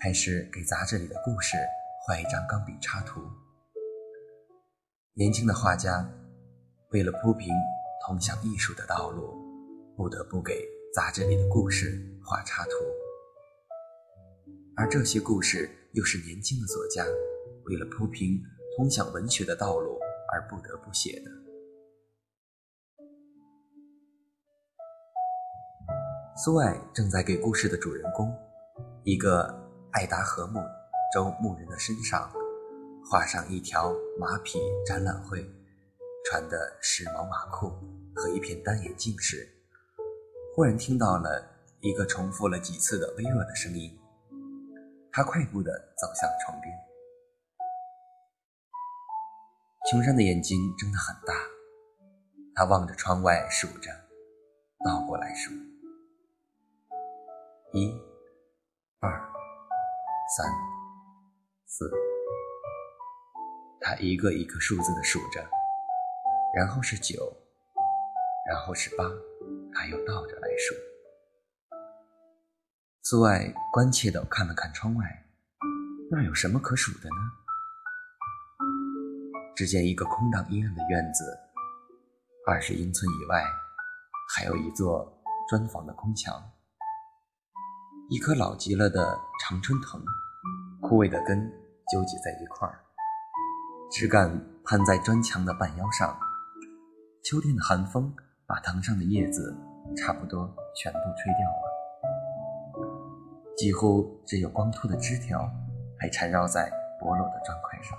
[0.00, 1.56] 开始给杂志里的故事
[2.04, 3.20] 画一张钢笔插图。
[5.14, 6.04] 年轻的画家
[6.90, 7.48] 为了铺平
[8.04, 9.32] 通向艺术的道路，
[9.96, 12.70] 不得不给杂志里的故事画插图。
[14.76, 17.04] 而这些故事又是年轻的作家
[17.64, 18.40] 为了铺平
[18.76, 19.98] 通向文学的道路
[20.32, 21.30] 而不得不写的。
[26.44, 28.32] 苏爱正在给故事的主人公
[29.04, 29.62] 一个。
[29.92, 30.58] 爱达荷木
[31.12, 32.32] 州牧人的身上
[33.04, 35.44] 画上一条马匹展览会
[36.24, 37.68] 穿的时髦马裤
[38.14, 39.46] 和一片单眼镜时，
[40.54, 41.42] 忽然听到了
[41.80, 43.98] 一个重复了几次的微弱的声音。
[45.10, 46.70] 他快步地走向床边。
[49.90, 51.34] 琼山的眼睛睁得很大，
[52.54, 53.90] 他望着窗外数着，
[54.84, 55.50] 倒过来数：
[57.72, 57.98] 一、
[59.00, 59.32] 二。
[60.36, 60.46] 三、
[61.66, 61.90] 四，
[63.80, 65.46] 他一个一个数字的数着，
[66.54, 67.30] 然后是九，
[68.48, 69.04] 然后是八，
[69.74, 70.74] 他又倒着来数。
[73.02, 75.04] 苏爱关切地看了看窗外，
[76.10, 77.16] 那有什么可数的呢？
[79.54, 81.24] 只见一个空荡阴暗的院子，
[82.46, 83.44] 二十英寸以外
[84.34, 86.32] 还有一座砖房的空墙，
[88.08, 90.02] 一棵老极了的常春藤，
[90.80, 91.38] 枯萎的根
[91.92, 92.80] 纠结在一块儿，
[93.90, 94.30] 枝干
[94.64, 96.18] 攀在砖墙的半腰上。
[97.22, 98.14] 秋天的寒风
[98.52, 99.56] 把藤上的叶子
[99.96, 100.46] 差不多
[100.76, 102.84] 全部吹掉了，
[103.56, 105.50] 几乎只有光秃的枝条
[105.98, 107.98] 还缠绕在薄落的砖块上。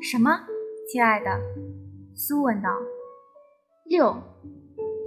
[0.00, 0.30] 什么，
[0.88, 1.36] 亲爱的？
[2.14, 2.70] 苏问道。
[3.86, 4.16] 六，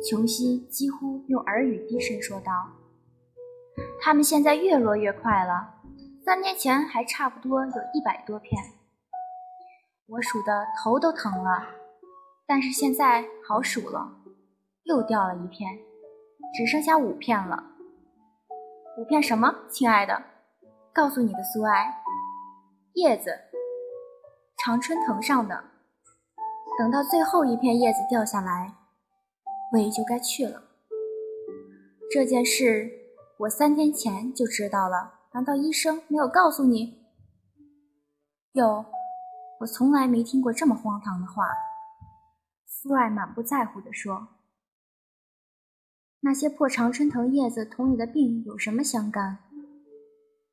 [0.05, 2.51] 琼西几乎用耳语低声说道。
[4.01, 5.73] 他们现在越落越快了，
[6.25, 8.61] 三年前还差不多有一百多片，
[10.07, 11.63] 我数的头都疼了。
[12.47, 14.17] 但是现在好数了，
[14.83, 15.79] 又掉了一片，
[16.55, 17.71] 只剩下五片了。
[18.97, 20.23] 五片什么，亲爱的？
[20.93, 22.01] 告诉你的苏爱，
[22.93, 23.31] 叶子。
[24.57, 25.63] 常春藤上的，
[26.79, 28.73] 等到最后一片叶子掉下来，
[29.73, 30.61] 我也就该去了。
[32.11, 32.89] 这件事
[33.39, 37.03] 我三天前就知道了，难道医生没有告诉你？
[38.53, 38.85] 有，
[39.59, 41.43] 我从来没听过这么荒唐的话。
[42.86, 44.27] 苏爱满不在乎地说
[46.21, 49.39] ：“那些破常春藤叶子同你的病有什么相干？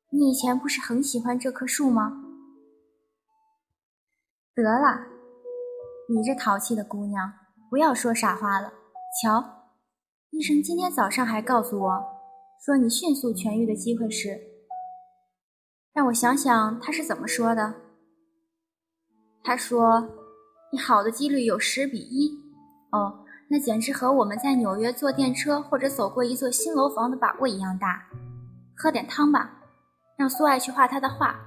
[0.09, 2.23] 你以前不是很喜欢这棵树吗？”
[4.55, 5.05] 得了，
[6.09, 7.31] 你这淘气的姑娘，
[7.69, 8.73] 不要说傻话了。
[9.21, 9.69] 瞧，
[10.31, 12.03] 医生今天早上还告诉我，
[12.65, 14.41] 说你迅速痊愈的机会是……
[15.93, 17.75] 让我想想，他是怎么说的？
[19.43, 20.22] 他说，
[20.73, 22.35] 你好的几率有十比一。
[22.91, 28.03] 哦，那简直和我们在纽约坐电车或者走过一座新楼房的把握一样大。
[28.75, 29.55] 喝点汤吧，
[30.17, 31.39] 让苏爱去画他的画，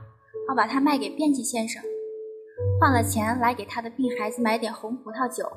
[0.48, 1.82] 好把它卖给编辑先生。
[2.80, 5.50] 换了钱来给他的病孩子买点红葡萄酒，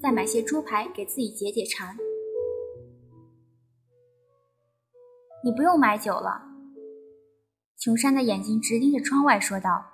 [0.00, 1.96] 再买些猪排给自己解解馋。
[5.42, 6.40] 你不用买酒了。
[7.80, 9.84] 琼山的眼睛直盯着窗外说道：“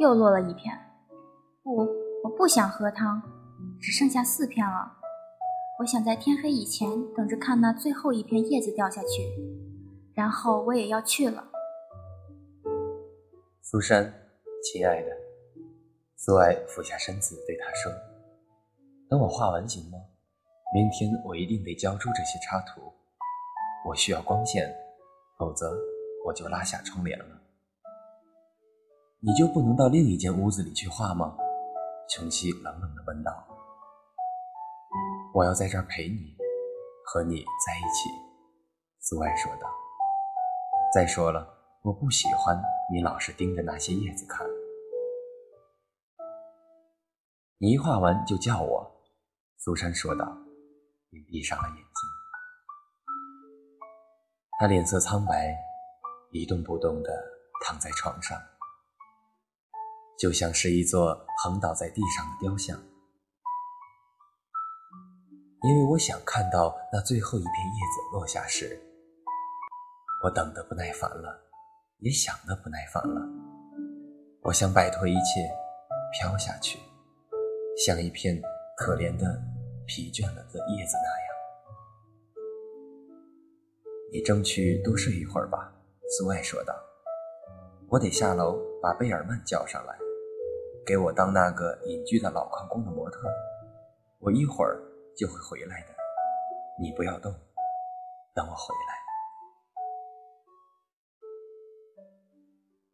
[0.00, 0.78] 又落了一片。
[1.62, 1.86] 不，
[2.26, 3.22] 我不想喝汤，
[3.80, 4.92] 只剩下四片了。
[5.78, 9.22] 我想在天黑以前等着看那最后一片叶子掉下去，
[10.12, 11.44] 然后我也要去了。”
[13.62, 14.12] 苏珊，
[14.64, 15.08] 亲爱的。
[16.16, 17.92] 苏爱俯下身子对他说
[19.08, 19.96] ：“等我画完行吗？
[20.74, 22.80] 明天我一定得交出这些插图。
[23.88, 24.68] 我需要光线，
[25.38, 25.72] 否则
[26.26, 27.40] 我就拉下窗帘了。
[29.20, 31.36] 你就不能到另一间屋子里去画吗？”
[32.08, 33.32] 琼西冷冷地问道。
[35.34, 36.36] “我要在这儿陪你，
[37.04, 38.08] 和你在一起。”
[39.00, 39.68] 苏艾说道。
[40.94, 41.46] “再说了，
[41.82, 42.56] 我不喜欢
[42.92, 44.46] 你老是盯着那些叶子看。”
[47.58, 49.04] 你一画完就叫我，
[49.56, 50.26] 苏珊说道，
[51.10, 51.84] 并闭上了眼睛。
[54.58, 55.54] 他脸色苍白，
[56.30, 57.10] 一动不动地
[57.64, 58.40] 躺在床上，
[60.18, 62.76] 就像是一座横倒在地上的雕像。
[65.62, 68.80] 因为我想看到那最后一片叶子落下时，
[70.22, 71.42] 我等得不耐烦了，
[71.98, 73.20] 也想得不耐烦了。
[74.42, 75.50] 我想摆脱一切，
[76.12, 76.78] 飘下去。
[77.84, 78.40] 像一片
[78.76, 79.42] 可怜的、
[79.86, 81.28] 疲倦了的叶子那样，
[84.12, 85.72] 你争取多睡一会儿吧。”
[86.16, 86.72] 苏爱说道。
[87.90, 89.98] “我得下楼把贝尔曼叫上来，
[90.86, 93.20] 给我当那个隐居的老矿工的模特。
[94.20, 94.80] 我一会儿
[95.16, 95.88] 就会回来的，
[96.80, 97.32] 你不要动，
[98.34, 98.96] 等我回来。”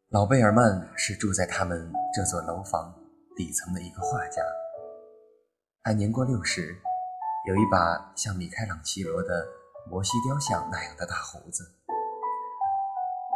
[0.09, 2.93] 老贝尔曼是住在他们这座楼房
[3.35, 4.41] 底层的一个画家。
[5.83, 6.75] 他年过六十，
[7.47, 9.45] 有一把像米开朗基罗的
[9.89, 11.63] 摩西雕像那样的大胡子。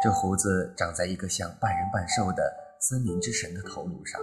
[0.00, 4.20] 这胡子长在一个像半人半兽的森林之神的头颅上，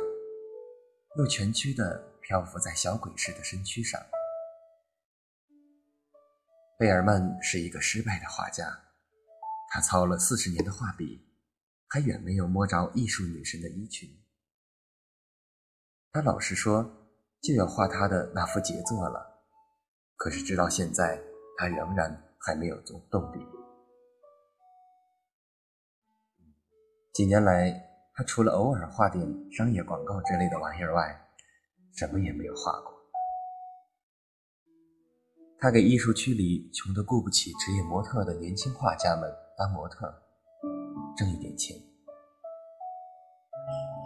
[1.17, 4.01] 又蜷曲地漂浮在小鬼似的身躯上。
[6.77, 8.65] 贝尔曼是一个失败的画家，
[9.71, 11.27] 他操了四十年的画笔，
[11.87, 14.09] 还远没有摸着艺术女神的衣裙。
[16.11, 17.01] 他老实说。
[17.41, 19.45] 就要画他的那幅杰作了，
[20.15, 21.21] 可是直到现在，
[21.59, 23.39] 他仍然还没有动动笔。
[27.13, 31.03] 几年来，他除了偶尔画点商业广告之类的玩意儿外，
[31.91, 32.93] 什么也没有画过。
[35.59, 40.07] 他给艺术区里穷得雇不起职业模特的年轻画家们当模特，
[41.17, 41.75] 挣一点钱。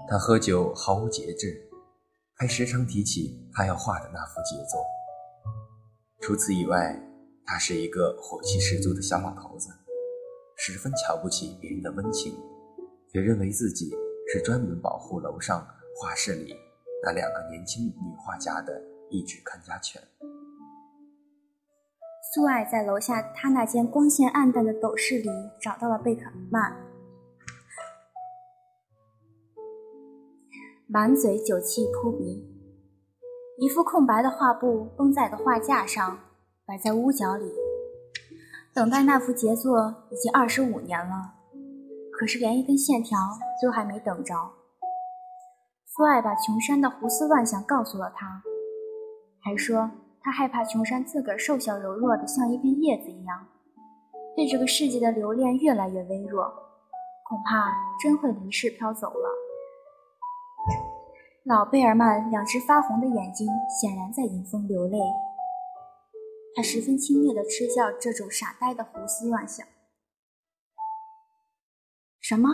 [0.07, 1.69] 他喝酒毫无节制，
[2.33, 4.83] 还时常提起他要画的那幅杰作。
[6.19, 6.99] 除此以外，
[7.45, 9.69] 他是一个火气十足的小老头子，
[10.57, 12.35] 十分瞧不起别人的温情，
[13.13, 13.91] 也认为自己
[14.31, 16.55] 是专门保护楼上画室里
[17.03, 20.01] 那两个年轻女画家的一只看家犬。
[22.33, 25.29] 苏爱在楼下他那间光线暗淡的斗室里
[25.59, 26.75] 找到了贝克曼。
[30.85, 32.47] 满嘴酒气扑鼻，
[33.59, 36.19] 一副空白的画布绷在个画架上，
[36.65, 37.51] 摆在屋角里。
[38.73, 41.33] 等待那幅杰作已经二十五年了，
[42.19, 43.17] 可是连一根线条
[43.61, 44.35] 都还没等着。
[45.85, 48.43] 苏爱把琼山的胡思乱想告诉了他，
[49.41, 49.89] 还说
[50.21, 53.47] 他害怕琼山自个儿瘦小柔弱的像一片叶子一样，
[54.35, 56.43] 对这个世界的留恋越来越微弱，
[57.23, 57.71] 恐怕
[58.03, 59.29] 真会离世飘走了。
[61.45, 63.47] 老贝尔曼两只发红的眼睛
[63.79, 64.99] 显然在迎风流泪，
[66.53, 69.65] 他十分轻蔑地嗤笑这种傻呆的胡思乱想。
[72.29, 72.47] 什么？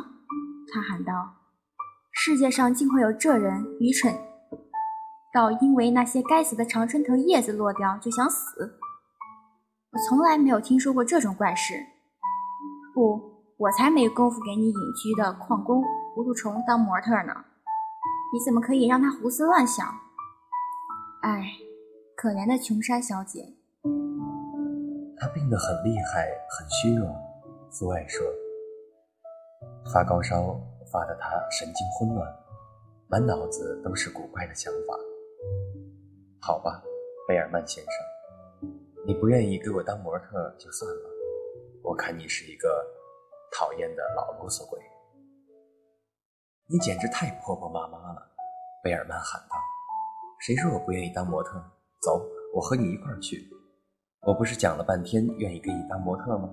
[0.74, 1.36] 他喊道
[2.10, 4.18] ：“世界上竟会有这人愚蠢
[5.34, 8.80] 到因为那些该死的常春藤叶子落掉就想死？
[9.92, 11.74] 我从来没有听说过这种怪事。
[12.94, 13.20] 不，
[13.58, 17.34] 我才没工夫给你隐居的矿工糊涂虫当模特呢。”
[18.32, 19.86] 你怎么可以让他胡思乱想？
[21.24, 21.52] 哎，
[22.16, 23.58] 可怜的琼山小姐，
[25.18, 27.14] 她病得很厉害，很虚弱。
[27.70, 28.26] 苏爱说，
[29.94, 30.60] 发高烧
[30.92, 32.28] 发得他神经混乱，
[33.08, 34.98] 满脑子都是古怪的想法。
[36.42, 36.82] 好吧，
[37.28, 38.70] 贝尔曼先生，
[39.06, 41.10] 你不愿意给我当模特就算了。
[41.84, 42.84] 我看你是一个
[43.52, 44.80] 讨厌的老啰嗦鬼。
[46.68, 48.22] 你简直太婆婆妈妈了，
[48.84, 49.56] 贝尔曼喊道。
[50.42, 51.64] “谁说我不愿意当模特？
[52.02, 52.26] 走，
[52.56, 53.48] 我和你一块儿去。
[54.22, 56.50] 我不是讲了半天愿意给你当模特吗？”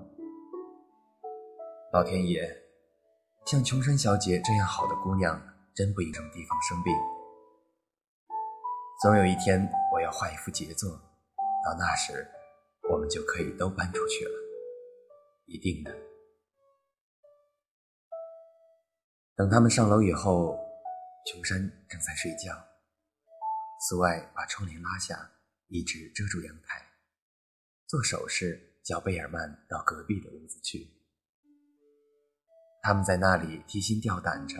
[1.91, 2.47] 老天爷，
[3.45, 5.37] 像琼山小姐这样好的姑娘，
[5.75, 6.93] 真不应什么地方生病。
[9.01, 12.25] 总有一天，我要画一幅杰作，到那时，
[12.89, 14.31] 我们就可以都搬出去了，
[15.45, 15.93] 一定的。
[19.35, 20.57] 等他们上楼以后，
[21.29, 22.55] 琼山正在睡觉。
[23.89, 25.31] 苏爱把窗帘拉下，
[25.67, 26.81] 一直遮住阳台，
[27.87, 31.02] 做手势叫贝尔曼到隔壁的屋子去。
[32.85, 34.57] 他们在那里提心吊胆着，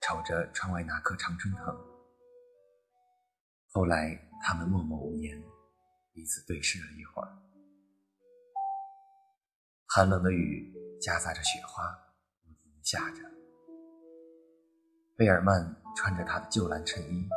[0.00, 1.64] 瞅着窗外那棵常春藤。
[3.70, 5.40] 后来，他们默默无言，
[6.12, 7.28] 彼此对视了一会儿。
[9.86, 11.84] 寒冷的雨夹杂着雪花，
[12.42, 13.22] 不停下着。
[15.16, 17.28] 贝尔曼穿着他的旧蓝衬衣，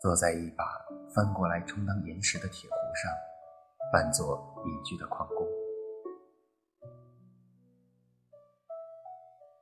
[0.00, 0.64] 坐在一把
[1.12, 3.12] 翻过来充当岩石的铁壶上，
[3.92, 5.49] 扮作隐居的矿工。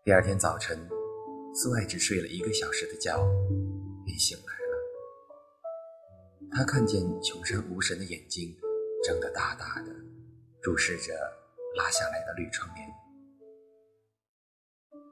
[0.08, 0.74] 第二天早晨，
[1.52, 3.14] 苏爱只睡了一个小时的觉，
[4.06, 4.72] 便醒来了。
[6.50, 8.56] 他看见琼山无神的眼睛
[9.04, 9.92] 睁得大大的，
[10.62, 11.12] 注视着
[11.76, 12.88] 拉下来的绿窗帘，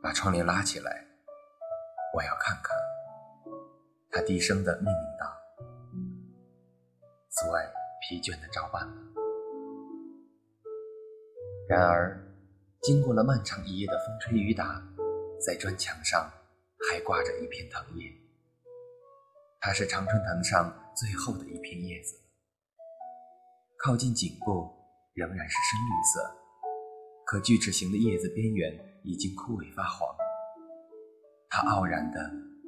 [0.02, 1.06] 把窗帘拉起来。
[2.14, 2.74] 我要看看，
[4.10, 5.26] 他低声的命令道。
[7.28, 7.70] 苏爱
[8.00, 8.94] 疲倦的照办了。
[11.68, 12.18] 然而，
[12.86, 14.80] 经过了漫长一夜的风吹雨打，
[15.44, 16.30] 在砖墙上
[16.88, 18.08] 还挂着一片藤叶。
[19.58, 22.14] 它是常春藤上最后的一片叶子，
[23.76, 24.72] 靠近颈部
[25.14, 26.36] 仍然是深绿色，
[27.24, 28.72] 可锯齿形的叶子边缘
[29.02, 30.08] 已经枯萎发黄。
[31.48, 32.20] 它傲然地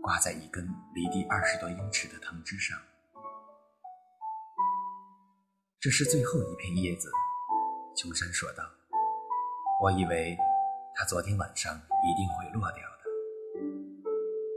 [0.03, 2.77] 挂在一根离地二十多英尺的藤枝上。
[5.79, 7.09] 这是最后一片叶子，
[7.97, 8.78] 琼山说道。
[9.81, 10.37] 我以为
[10.93, 13.05] 它昨天晚上一定会落掉的。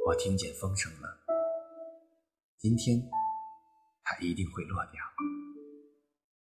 [0.08, 1.16] 我听见风声了。
[2.58, 3.00] 今天
[4.04, 5.00] 它一定会落掉。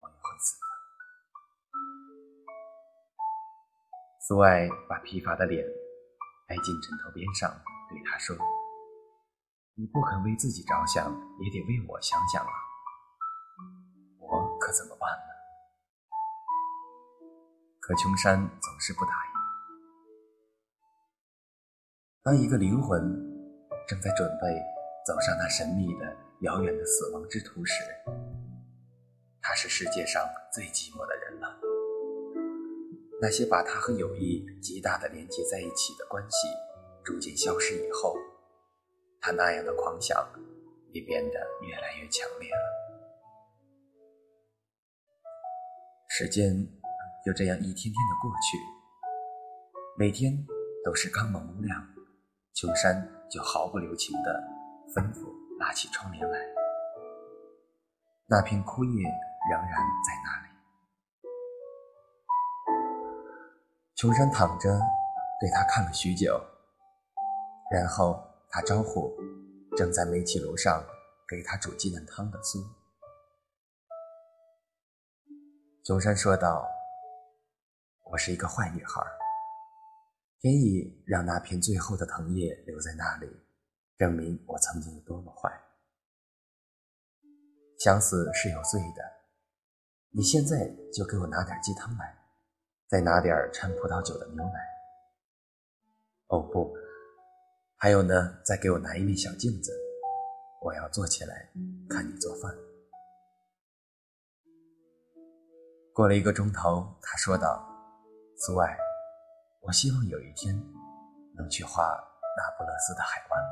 [0.01, 0.67] 我也会死的。
[4.21, 5.67] 苏爱把疲乏的脸
[6.47, 7.51] 挨进枕头边上。
[7.91, 8.37] 对他说
[9.75, 11.11] ：“你不肯为自己着想，
[11.41, 12.53] 也得为我想想啊！
[14.19, 15.35] 我可怎么办呢？”
[17.89, 19.33] 可琼山总是不答应。
[22.23, 23.01] 当一个灵魂
[23.89, 24.47] 正在准备
[25.07, 27.83] 走上那神秘的、遥远的死亡之途时，
[29.41, 30.23] 他是世界上
[30.53, 31.59] 最寂寞的人了。
[33.23, 36.47] 那些把他和友谊极大的连接在一起的关系。
[37.03, 38.15] 逐渐消失以后，
[39.19, 40.29] 他那样的狂想
[40.93, 42.61] 也变得越来越强烈了。
[46.11, 46.69] 时间
[47.29, 48.57] 就这样一天天的过去，
[49.99, 50.33] 每天
[50.83, 51.87] 都是刚蒙蒙亮，
[52.55, 54.33] 秋山就毫不留情地
[54.95, 56.39] 吩咐拉起窗帘来。
[58.29, 59.03] 那片枯叶
[59.51, 59.71] 仍然
[60.07, 60.49] 在那里。
[63.95, 64.81] 秋山躺着，
[65.39, 66.41] 对他看了许久，
[67.71, 69.15] 然后他招呼
[69.77, 70.83] 正在煤气炉上
[71.29, 72.59] 给他煮鸡蛋汤的苏。
[75.85, 76.67] 秋山说道
[78.11, 79.03] ：“我是一个坏女孩，
[80.41, 83.29] 天意让那片最后的藤叶留在那里，
[83.99, 85.53] 证明我曾经有多么坏。
[87.79, 89.03] 想死是有罪的，
[90.11, 92.19] 你现在就给我拿点鸡汤来，
[92.89, 94.59] 再拿点掺葡萄酒的牛奶。
[96.29, 96.75] 哦不，
[97.77, 99.71] 还有呢，再给我拿一面小镜子，
[100.63, 101.53] 我要坐起来
[101.91, 102.51] 看你做饭。”
[105.93, 107.63] 过了一个钟头，他说道
[108.41, 108.79] ：“苏爱，
[109.63, 110.55] 我希望有一天
[111.37, 111.83] 能去画
[112.37, 113.45] 那不勒斯的海湾。”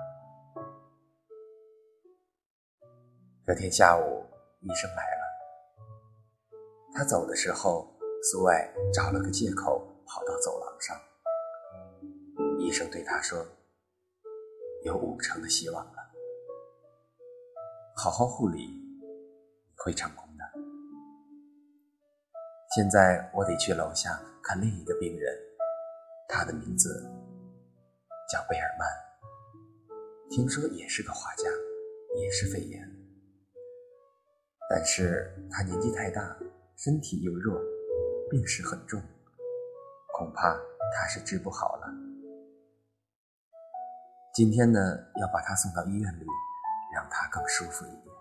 [3.44, 4.24] 这天下午，
[4.60, 5.22] 医生来了。
[6.94, 7.92] 他走的时候，
[8.30, 10.96] 苏爱找了个借口跑到走廊上。
[12.60, 13.44] 医生对他说
[14.86, 15.96] ：“有五成的希望了，
[17.96, 18.70] 好好护理，
[19.76, 20.24] 会成功。”
[22.76, 25.34] 现在我得去楼下看另一个病人，
[26.28, 27.02] 他的名字
[28.30, 28.86] 叫贝尔曼，
[30.28, 31.44] 听说也是个画家，
[32.20, 32.86] 也是肺炎，
[34.68, 36.36] 但是他年纪太大，
[36.76, 37.58] 身体又弱，
[38.28, 39.02] 病势很重，
[40.12, 40.54] 恐怕
[40.94, 41.88] 他是治不好了。
[44.34, 44.78] 今天呢，
[45.18, 46.26] 要把他送到医院里，
[46.94, 48.15] 让他更舒服一点。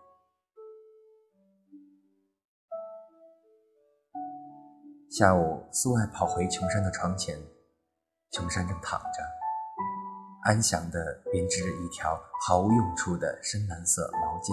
[5.18, 7.41] 下午，苏爱跑回琼山的床前，
[8.32, 9.24] 琼山正躺着，
[10.43, 10.99] 安详地
[11.32, 14.51] 编织着一条毫无用处的深蓝色毛巾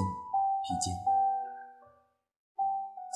[0.63, 0.95] 披巾。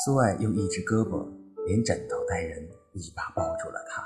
[0.05, 1.25] 苏爱用一只胳膊
[1.67, 4.03] 连枕头带人一把抱住了他。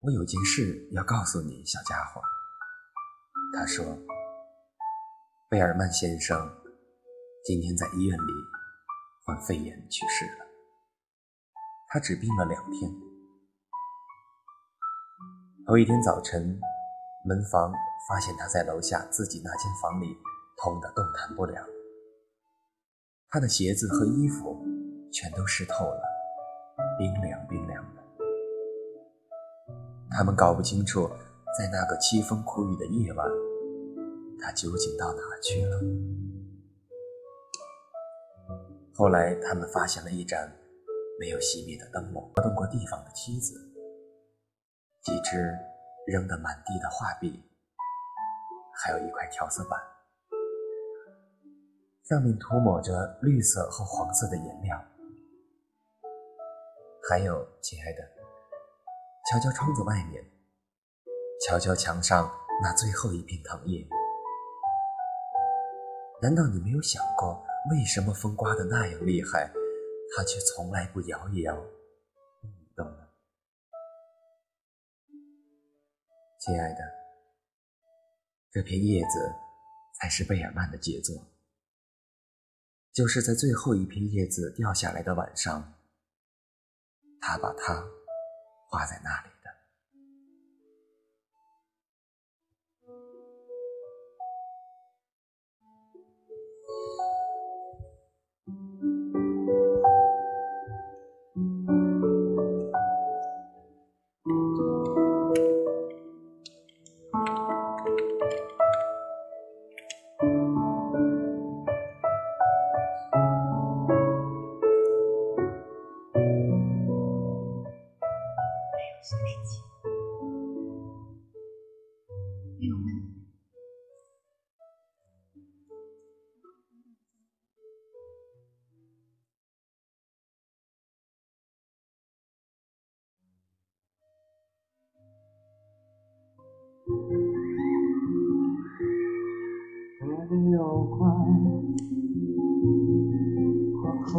[0.00, 2.22] 我有件事要告诉你，小家伙。
[3.54, 3.84] 他说
[5.50, 6.50] ：“贝尔曼先生
[7.44, 8.32] 今天在医院里
[9.26, 10.44] 患肺炎去世了。”
[11.88, 12.90] 他只病了两天。
[15.66, 16.58] 头一天早晨，
[17.24, 17.72] 门房
[18.08, 20.16] 发现他在楼下自己那间房里
[20.56, 21.64] 痛得动弹不了，
[23.30, 24.64] 他的鞋子和衣服
[25.12, 26.02] 全都湿透了，
[26.98, 28.02] 冰凉冰凉的。
[30.10, 31.08] 他们搞不清楚，
[31.58, 33.28] 在那个凄风苦雨的夜晚，
[34.40, 35.80] 他究竟到哪去了。
[38.94, 40.65] 后来，他们发现了一盏。
[41.18, 43.54] 没有熄灭的灯笼，挪动过地方的梯子，
[45.02, 45.50] 几只
[46.06, 47.42] 扔得满地的画笔，
[48.74, 49.80] 还有一块调色板，
[52.04, 54.78] 上面涂抹着绿色和黄色的颜料。
[57.08, 58.02] 还有，亲爱的，
[59.30, 60.22] 瞧瞧窗子外面，
[61.46, 62.30] 瞧瞧墙上
[62.62, 63.88] 那最后一片藤叶。
[66.20, 69.50] 难道你没有想过，为什么风刮得那样厉害？
[70.14, 71.56] 他却从来不摇一摇，
[72.74, 73.08] 动呢。
[76.40, 76.80] 亲爱的，
[78.52, 79.32] 这片叶子
[80.00, 81.16] 才是贝尔曼的杰作。
[82.92, 85.74] 就是在最后一片叶子掉下来的晚上，
[87.20, 87.84] 他把它
[88.70, 89.35] 画在那里。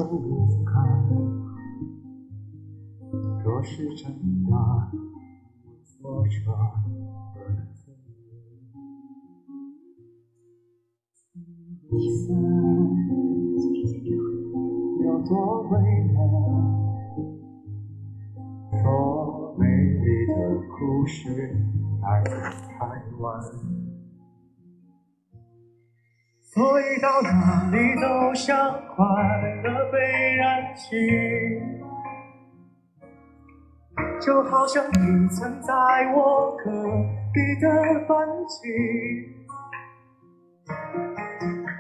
[0.06, 0.74] 不堪。
[3.44, 4.12] 若是真
[4.44, 4.52] 的，
[5.64, 6.54] 我做着何
[7.48, 7.58] 等？
[15.06, 15.74] 要做为
[16.14, 16.18] 了，
[18.82, 20.32] 说美丽的
[20.78, 20.78] 故
[21.08, 21.56] 事，
[22.04, 22.08] 爱。
[27.08, 29.06] 到哪里都像快
[29.64, 29.98] 乐被
[30.36, 30.98] 燃起，
[34.20, 35.74] 就好像你曾在
[36.14, 36.70] 我隔
[37.32, 38.68] 壁的班级。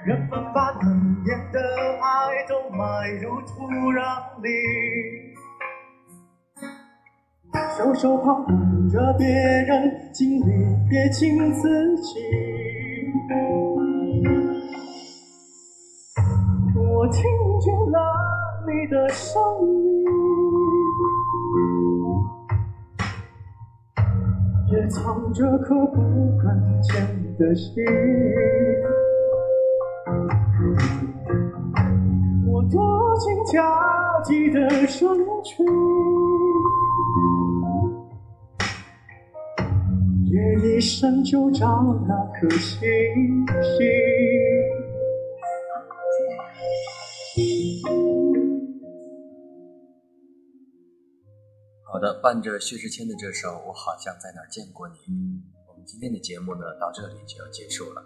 [0.05, 1.59] 人们把浓艳的
[2.01, 3.99] 爱都埋入土壤
[4.41, 4.49] 里，
[7.77, 12.15] 袖手旁观着别人经历，别轻自己。
[16.97, 17.21] 我听
[17.59, 17.99] 见了
[18.65, 20.03] 你的声音，
[24.71, 26.01] 也藏着颗不
[26.43, 26.95] 敢见
[27.37, 27.85] 的心。
[32.47, 33.61] 我躲进交
[34.23, 35.63] 集的人群，
[40.31, 42.81] 夜一深就找那颗星
[43.61, 44.56] 星。
[51.83, 54.95] 好的，伴着薛之谦的这首《我好像在哪儿见过你》，
[55.67, 58.03] 我们今天的节目呢到这里就要结束了。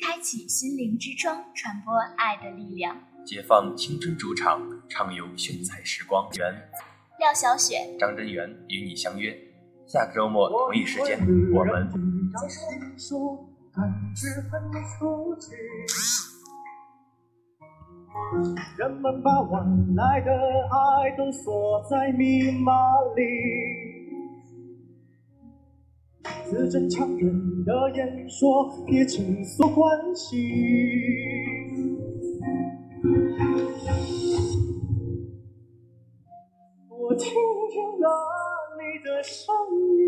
[0.00, 2.96] 开启心灵之窗，传播爱的力量。
[3.24, 6.28] 解放青春主场，畅游炫彩时光。
[6.38, 6.54] 缘
[7.18, 9.36] 廖小雪，张真源与你相约，
[9.86, 11.18] 下个周末同一时间，
[11.52, 11.88] 我们。
[18.78, 22.72] 人们把晚来的爱都锁在密码
[23.16, 23.22] 里，
[26.44, 27.32] 字正腔圆
[27.64, 30.36] 的演说，撇清所关系。
[36.88, 37.32] 我听
[37.70, 38.08] 见了
[38.78, 39.54] 你的声
[39.96, 40.04] 音，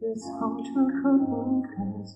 [0.00, 1.70] 也藏着颗不敢
[2.04, 2.14] 见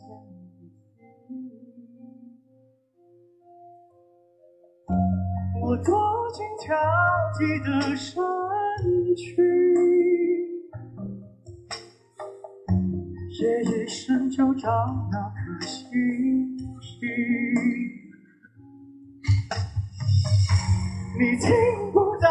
[5.66, 6.76] 我躲进挑
[7.38, 7.96] 剔的人
[9.16, 9.34] 群，
[13.30, 14.68] 夜一深就找
[15.10, 15.80] 那颗星
[16.82, 17.08] 星。
[21.18, 21.48] 你听
[21.94, 22.28] 不到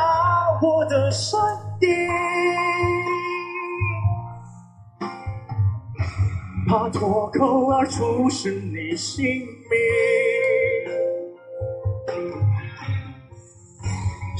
[0.61, 1.39] 我的声
[1.81, 1.89] 音，
[6.69, 10.52] 怕脱口而出是你姓名。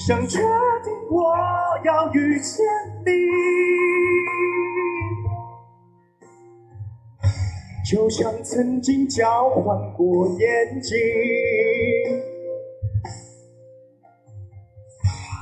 [0.05, 1.33] 想确定我
[1.85, 2.65] 要遇见
[3.05, 3.11] 你，
[7.89, 10.97] 就像曾经交换过眼睛。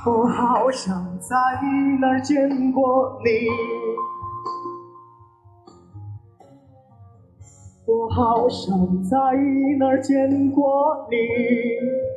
[0.05, 1.35] 我好想在
[1.99, 3.47] 哪儿见过你，
[7.87, 9.17] 我好想在
[9.79, 12.10] 哪儿见过你。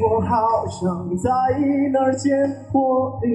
[0.00, 1.30] 我好想在
[1.92, 2.32] 那儿见
[2.72, 3.28] 过你。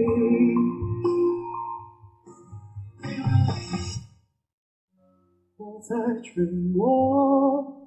[5.55, 6.43] 我在沉
[6.75, 7.79] 默。